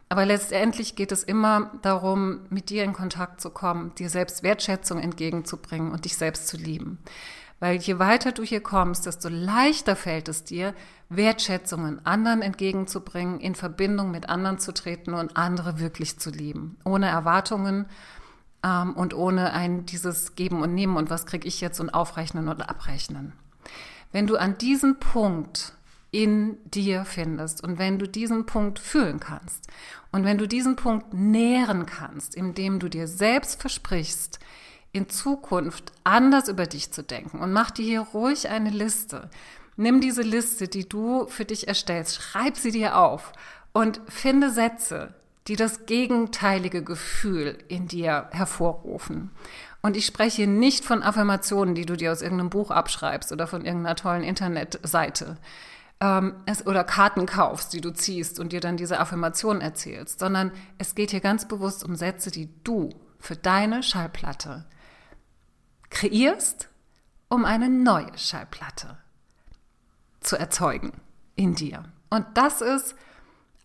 Aber 0.08 0.26
letztendlich 0.26 0.96
geht 0.96 1.12
es 1.12 1.24
immer 1.24 1.72
darum, 1.82 2.42
mit 2.50 2.70
dir 2.70 2.84
in 2.84 2.94
Kontakt 2.94 3.42
zu 3.42 3.50
kommen, 3.50 3.96
dir 3.96 4.10
selbst 4.10 4.44
Wertschätzung 4.44 5.00
entgegenzubringen 5.00 5.92
und 5.92 6.06
dich 6.06 6.16
selbst 6.16 6.48
zu 6.48 6.56
lieben. 6.56 7.00
Weil 7.64 7.78
je 7.78 7.98
weiter 7.98 8.34
du 8.34 8.44
hier 8.44 8.60
kommst, 8.60 9.06
desto 9.06 9.30
leichter 9.30 9.96
fällt 9.96 10.28
es 10.28 10.44
dir, 10.44 10.74
Wertschätzungen 11.08 12.06
anderen 12.06 12.42
entgegenzubringen, 12.42 13.40
in 13.40 13.56
Verbindung 13.56 14.12
mit 14.12 14.28
anderen 14.28 14.60
zu 14.60 14.74
treten 14.74 15.14
und 15.14 15.38
andere 15.38 15.80
wirklich 15.80 16.20
zu 16.20 16.30
lieben. 16.30 16.76
Ohne 16.84 17.08
Erwartungen 17.08 17.86
ähm, 18.66 18.92
und 18.98 19.14
ohne 19.14 19.54
ein 19.54 19.86
dieses 19.86 20.36
Geben 20.36 20.62
und 20.62 20.74
Nehmen 20.74 20.98
und 20.98 21.10
was 21.10 21.26
kriege 21.26 21.48
ich 21.48 21.62
jetzt 21.62 21.80
und 21.80 21.92
Aufrechnen 21.92 22.50
oder 22.50 22.70
Abrechnen. 22.70 23.32
Wenn 24.12 24.28
du 24.28 24.36
an 24.36 24.58
diesen 24.58 25.00
Punkt 25.00 25.72
in 26.12 26.58
dir 26.66 27.06
findest 27.06 27.64
und 27.64 27.80
wenn 27.80 27.98
du 27.98 28.10
diesen 28.10 28.46
Punkt 28.46 28.78
fühlen 28.78 29.22
kannst 29.22 29.70
und 30.12 30.26
wenn 30.26 30.38
du 30.38 30.50
diesen 30.50 30.76
Punkt 30.76 31.14
nähren 31.14 31.86
kannst, 31.86 32.36
indem 32.36 32.80
du 32.80 32.90
dir 32.90 33.08
selbst 33.08 33.62
versprichst, 33.62 34.42
in 34.94 35.10
Zukunft 35.10 35.92
anders 36.04 36.48
über 36.48 36.68
dich 36.68 36.92
zu 36.92 37.04
denken 37.04 37.40
und 37.40 37.52
mach 37.52 37.72
dir 37.72 37.84
hier 37.84 38.02
ruhig 38.02 38.48
eine 38.48 38.70
Liste. 38.70 39.30
Nimm 39.76 40.00
diese 40.00 40.22
Liste, 40.22 40.68
die 40.68 40.88
du 40.88 41.26
für 41.28 41.46
dich 41.46 41.68
erstellst, 41.68 42.16
schreib 42.16 42.58
sie 42.58 42.72
dir 42.72 42.98
auf 42.98 43.34
und 43.74 44.00
finde 44.08 44.52
Sätze, 44.52 45.16
die 45.48 45.56
das 45.56 45.88
gegenteilige 45.88 46.84
Gefühl 46.84 47.58
in 47.68 47.88
dir 47.88 48.30
hervorrufen. 48.32 49.32
Und 49.82 49.98
ich 49.98 50.06
spreche 50.06 50.48
nicht 50.48 50.86
von 50.86 51.04
Affirmationen, 51.04 51.76
die 51.76 51.86
du 51.86 51.98
dir 51.98 52.12
aus 52.12 52.22
irgendeinem 52.22 52.52
Buch 52.52 52.72
abschreibst 52.72 53.32
oder 53.32 53.48
von 53.48 53.66
irgendeiner 53.66 53.96
tollen 53.96 54.24
Internetseite 54.24 55.38
ähm, 56.00 56.36
oder 56.66 56.84
Karten 56.84 57.26
kaufst, 57.26 57.74
die 57.74 57.82
du 57.82 57.92
ziehst 57.92 58.40
und 58.40 58.54
dir 58.54 58.62
dann 58.62 58.78
diese 58.78 59.00
Affirmation 59.00 59.60
erzählst, 59.60 60.20
sondern 60.20 60.52
es 60.78 60.96
geht 60.96 61.12
hier 61.12 61.20
ganz 61.20 61.48
bewusst 61.48 61.84
um 61.84 61.96
Sätze, 61.96 62.30
die 62.30 62.50
du 62.64 62.92
für 63.20 63.36
deine 63.36 63.84
Schallplatte 63.84 64.66
kreierst, 65.94 66.68
um 67.30 67.46
eine 67.46 67.70
neue 67.70 68.18
Schallplatte 68.18 68.98
zu 70.20 70.38
erzeugen 70.38 70.92
in 71.36 71.56
dir. 71.56 71.86
Und 72.10 72.26
das 72.34 72.62
ist 72.62 72.96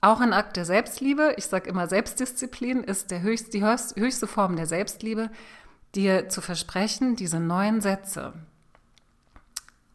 auch 0.01 0.21
ein 0.21 0.33
Akt 0.33 0.57
der 0.57 0.65
Selbstliebe. 0.65 1.35
Ich 1.37 1.47
sage 1.47 1.69
immer, 1.69 1.89
Selbstdisziplin 1.89 2.85
ist 2.85 3.11
der 3.11 3.23
höchst, 3.23 3.53
die 3.55 3.65
höchste 3.65 4.27
Form 4.27 4.57
der 4.57 4.67
Selbstliebe, 4.67 5.31
dir 5.95 6.29
zu 6.29 6.41
versprechen, 6.41 7.17
diese 7.17 7.41
neuen 7.41 7.81
Sätze 7.81 8.35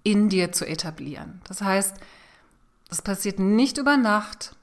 in 0.03 0.27
dir 0.27 0.51
zu 0.51 0.67
etablieren. 0.67 1.41
Das 1.47 1.61
heißt, 1.61 1.95
das 2.89 3.01
passiert 3.01 3.39
nicht 3.39 3.77
über 3.77 3.95
Nacht. 3.95 4.55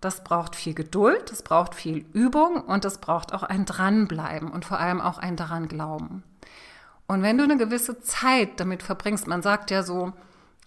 Das 0.00 0.24
braucht 0.24 0.56
viel 0.56 0.74
Geduld, 0.74 1.30
das 1.30 1.42
braucht 1.42 1.74
viel 1.74 2.06
Übung 2.12 2.60
und 2.62 2.84
das 2.84 2.98
braucht 2.98 3.32
auch 3.32 3.42
ein 3.42 3.66
Dranbleiben 3.66 4.50
und 4.50 4.64
vor 4.64 4.80
allem 4.80 5.00
auch 5.00 5.18
ein 5.18 5.36
daran 5.36 5.68
glauben. 5.68 6.24
Und 7.12 7.20
wenn 7.20 7.36
du 7.36 7.44
eine 7.44 7.58
gewisse 7.58 8.00
Zeit 8.00 8.58
damit 8.58 8.82
verbringst, 8.82 9.26
man 9.26 9.42
sagt 9.42 9.70
ja 9.70 9.82
so, 9.82 10.14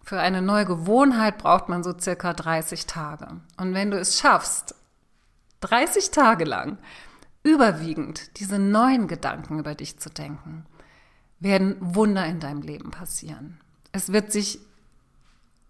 für 0.03 0.19
eine 0.19 0.43
neue 0.43 0.65
Gewohnheit 0.65 1.39
braucht 1.39 1.69
man 1.69 1.83
so 1.83 1.97
circa 1.99 2.33
30 2.33 2.85
Tage. 2.85 3.41
Und 3.57 3.73
wenn 3.73 3.89
du 3.89 3.97
es 3.97 4.19
schaffst, 4.19 4.75
30 5.61 6.11
Tage 6.11 6.45
lang 6.45 6.77
überwiegend 7.41 8.39
diese 8.39 8.59
neuen 8.59 9.07
Gedanken 9.07 9.57
über 9.57 9.73
dich 9.73 9.97
zu 9.97 10.11
denken, 10.11 10.67
werden 11.39 11.77
Wunder 11.79 12.27
in 12.27 12.39
deinem 12.39 12.61
Leben 12.61 12.91
passieren. 12.91 13.59
Es 13.91 14.13
wird 14.13 14.31
sich 14.31 14.59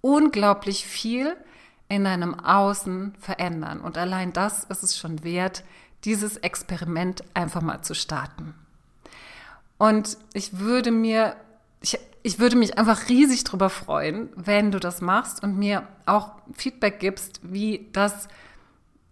unglaublich 0.01 0.85
viel 0.85 1.37
in 1.87 2.03
deinem 2.03 2.37
Außen 2.37 3.15
verändern. 3.17 3.79
Und 3.79 3.97
allein 3.97 4.33
das 4.33 4.65
ist 4.65 4.83
es 4.83 4.97
schon 4.97 5.23
wert, 5.23 5.63
dieses 6.03 6.35
Experiment 6.35 7.23
einfach 7.33 7.61
mal 7.61 7.81
zu 7.81 7.95
starten. 7.95 8.55
Und 9.77 10.17
ich 10.33 10.59
würde 10.59 10.91
mir, 10.91 11.35
ich, 11.81 11.97
ich 12.23 12.39
würde 12.39 12.55
mich 12.55 12.77
einfach 12.77 13.09
riesig 13.09 13.43
darüber 13.43 13.69
freuen, 13.69 14.29
wenn 14.35 14.71
du 14.71 14.79
das 14.79 15.01
machst 15.01 15.43
und 15.43 15.57
mir 15.57 15.87
auch 16.05 16.31
Feedback 16.53 16.99
gibst, 16.99 17.41
wie 17.43 17.89
das 17.91 18.27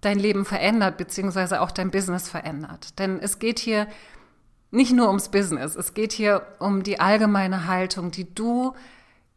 dein 0.01 0.19
Leben 0.19 0.45
verändert, 0.45 0.97
beziehungsweise 0.97 1.61
auch 1.61 1.71
dein 1.71 1.91
Business 1.91 2.29
verändert. 2.29 2.99
Denn 2.99 3.19
es 3.19 3.39
geht 3.39 3.59
hier 3.59 3.87
nicht 4.71 4.91
nur 4.93 5.07
ums 5.07 5.29
Business, 5.29 5.75
es 5.75 5.93
geht 5.93 6.13
hier 6.13 6.45
um 6.59 6.83
die 6.83 6.99
allgemeine 6.99 7.67
Haltung, 7.67 8.11
die 8.11 8.33
du 8.33 8.73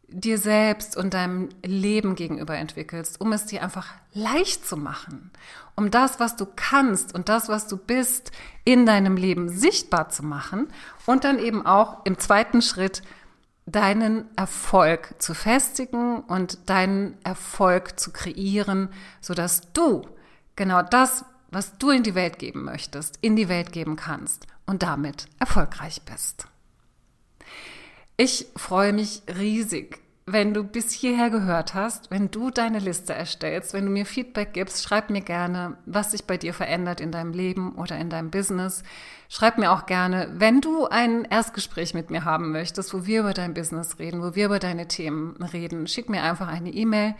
dir 0.09 0.37
selbst 0.37 0.95
und 0.95 1.13
deinem 1.13 1.49
Leben 1.65 2.15
gegenüber 2.15 2.55
entwickelst, 2.55 3.19
um 3.19 3.33
es 3.33 3.45
dir 3.45 3.61
einfach 3.61 3.87
leicht 4.13 4.65
zu 4.65 4.77
machen, 4.77 5.31
um 5.75 5.91
das, 5.91 6.19
was 6.19 6.35
du 6.37 6.47
kannst 6.55 7.13
und 7.13 7.29
das, 7.29 7.49
was 7.49 7.67
du 7.67 7.77
bist, 7.77 8.31
in 8.63 8.85
deinem 8.85 9.17
Leben 9.17 9.49
sichtbar 9.49 10.09
zu 10.09 10.23
machen 10.23 10.67
und 11.05 11.23
dann 11.23 11.39
eben 11.39 11.65
auch 11.65 12.05
im 12.05 12.17
zweiten 12.17 12.61
Schritt 12.61 13.01
deinen 13.65 14.25
Erfolg 14.37 15.15
zu 15.19 15.33
festigen 15.33 16.21
und 16.21 16.69
deinen 16.69 17.17
Erfolg 17.25 17.99
zu 17.99 18.11
kreieren, 18.11 18.89
sodass 19.19 19.73
du 19.73 20.07
genau 20.55 20.81
das, 20.81 21.25
was 21.51 21.77
du 21.77 21.89
in 21.89 22.03
die 22.03 22.15
Welt 22.15 22.39
geben 22.39 22.63
möchtest, 22.63 23.19
in 23.21 23.35
die 23.35 23.49
Welt 23.49 23.73
geben 23.73 23.97
kannst 23.97 24.47
und 24.65 24.83
damit 24.83 25.27
erfolgreich 25.37 26.01
bist. 26.03 26.47
Ich 28.19 28.47
freue 28.55 28.93
mich 28.93 29.21
riesig, 29.37 29.99
wenn 30.25 30.55
du 30.55 30.63
bis 30.63 30.91
hierher 30.91 31.29
gehört 31.29 31.75
hast, 31.75 32.09
wenn 32.09 32.31
du 32.31 32.49
deine 32.49 32.79
Liste 32.79 33.13
erstellst, 33.13 33.73
wenn 33.73 33.85
du 33.85 33.91
mir 33.91 34.07
Feedback 34.07 34.53
gibst, 34.53 34.83
schreib 34.83 35.11
mir 35.11 35.21
gerne, 35.21 35.77
was 35.85 36.11
sich 36.11 36.25
bei 36.25 36.35
dir 36.35 36.55
verändert 36.55 36.99
in 36.99 37.11
deinem 37.11 37.31
Leben 37.31 37.75
oder 37.75 37.95
in 37.99 38.09
deinem 38.09 38.31
Business. 38.31 38.81
Schreib 39.29 39.59
mir 39.59 39.71
auch 39.71 39.85
gerne, 39.85 40.31
wenn 40.33 40.61
du 40.61 40.87
ein 40.87 41.25
Erstgespräch 41.25 41.93
mit 41.93 42.09
mir 42.09 42.25
haben 42.25 42.51
möchtest, 42.51 42.91
wo 42.91 43.05
wir 43.05 43.19
über 43.19 43.35
dein 43.35 43.53
Business 43.53 43.99
reden, 43.99 44.23
wo 44.23 44.33
wir 44.33 44.47
über 44.47 44.57
deine 44.57 44.87
Themen 44.87 45.35
reden, 45.53 45.85
schick 45.85 46.09
mir 46.09 46.23
einfach 46.23 46.47
eine 46.47 46.71
E-Mail. 46.71 47.13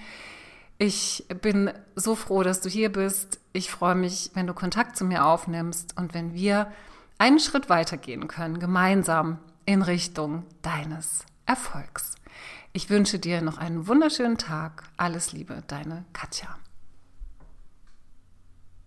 Ich 0.79 1.25
bin 1.43 1.71
so 1.95 2.15
froh, 2.15 2.41
dass 2.41 2.59
du 2.59 2.69
hier 2.69 2.91
bist. 2.91 3.39
Ich 3.53 3.69
freue 3.69 3.95
mich, 3.95 4.31
wenn 4.33 4.47
du 4.47 4.55
Kontakt 4.55 4.97
zu 4.97 5.05
mir 5.05 5.25
aufnimmst 5.27 5.95
und 5.95 6.15
wenn 6.15 6.33
wir 6.33 6.71
einen 7.19 7.39
Schritt 7.39 7.69
weitergehen 7.69 8.27
können, 8.27 8.59
gemeinsam 8.59 9.37
in 9.67 9.81
Richtung 9.81 10.45
deines 10.61 11.25
Erfolgs. 11.45 12.15
Ich 12.71 12.89
wünsche 12.89 13.19
dir 13.19 13.41
noch 13.41 13.57
einen 13.57 13.87
wunderschönen 13.87 14.37
Tag. 14.37 14.83
Alles 14.95 15.33
Liebe, 15.33 15.61
deine 15.67 16.05
Katja. 16.13 16.57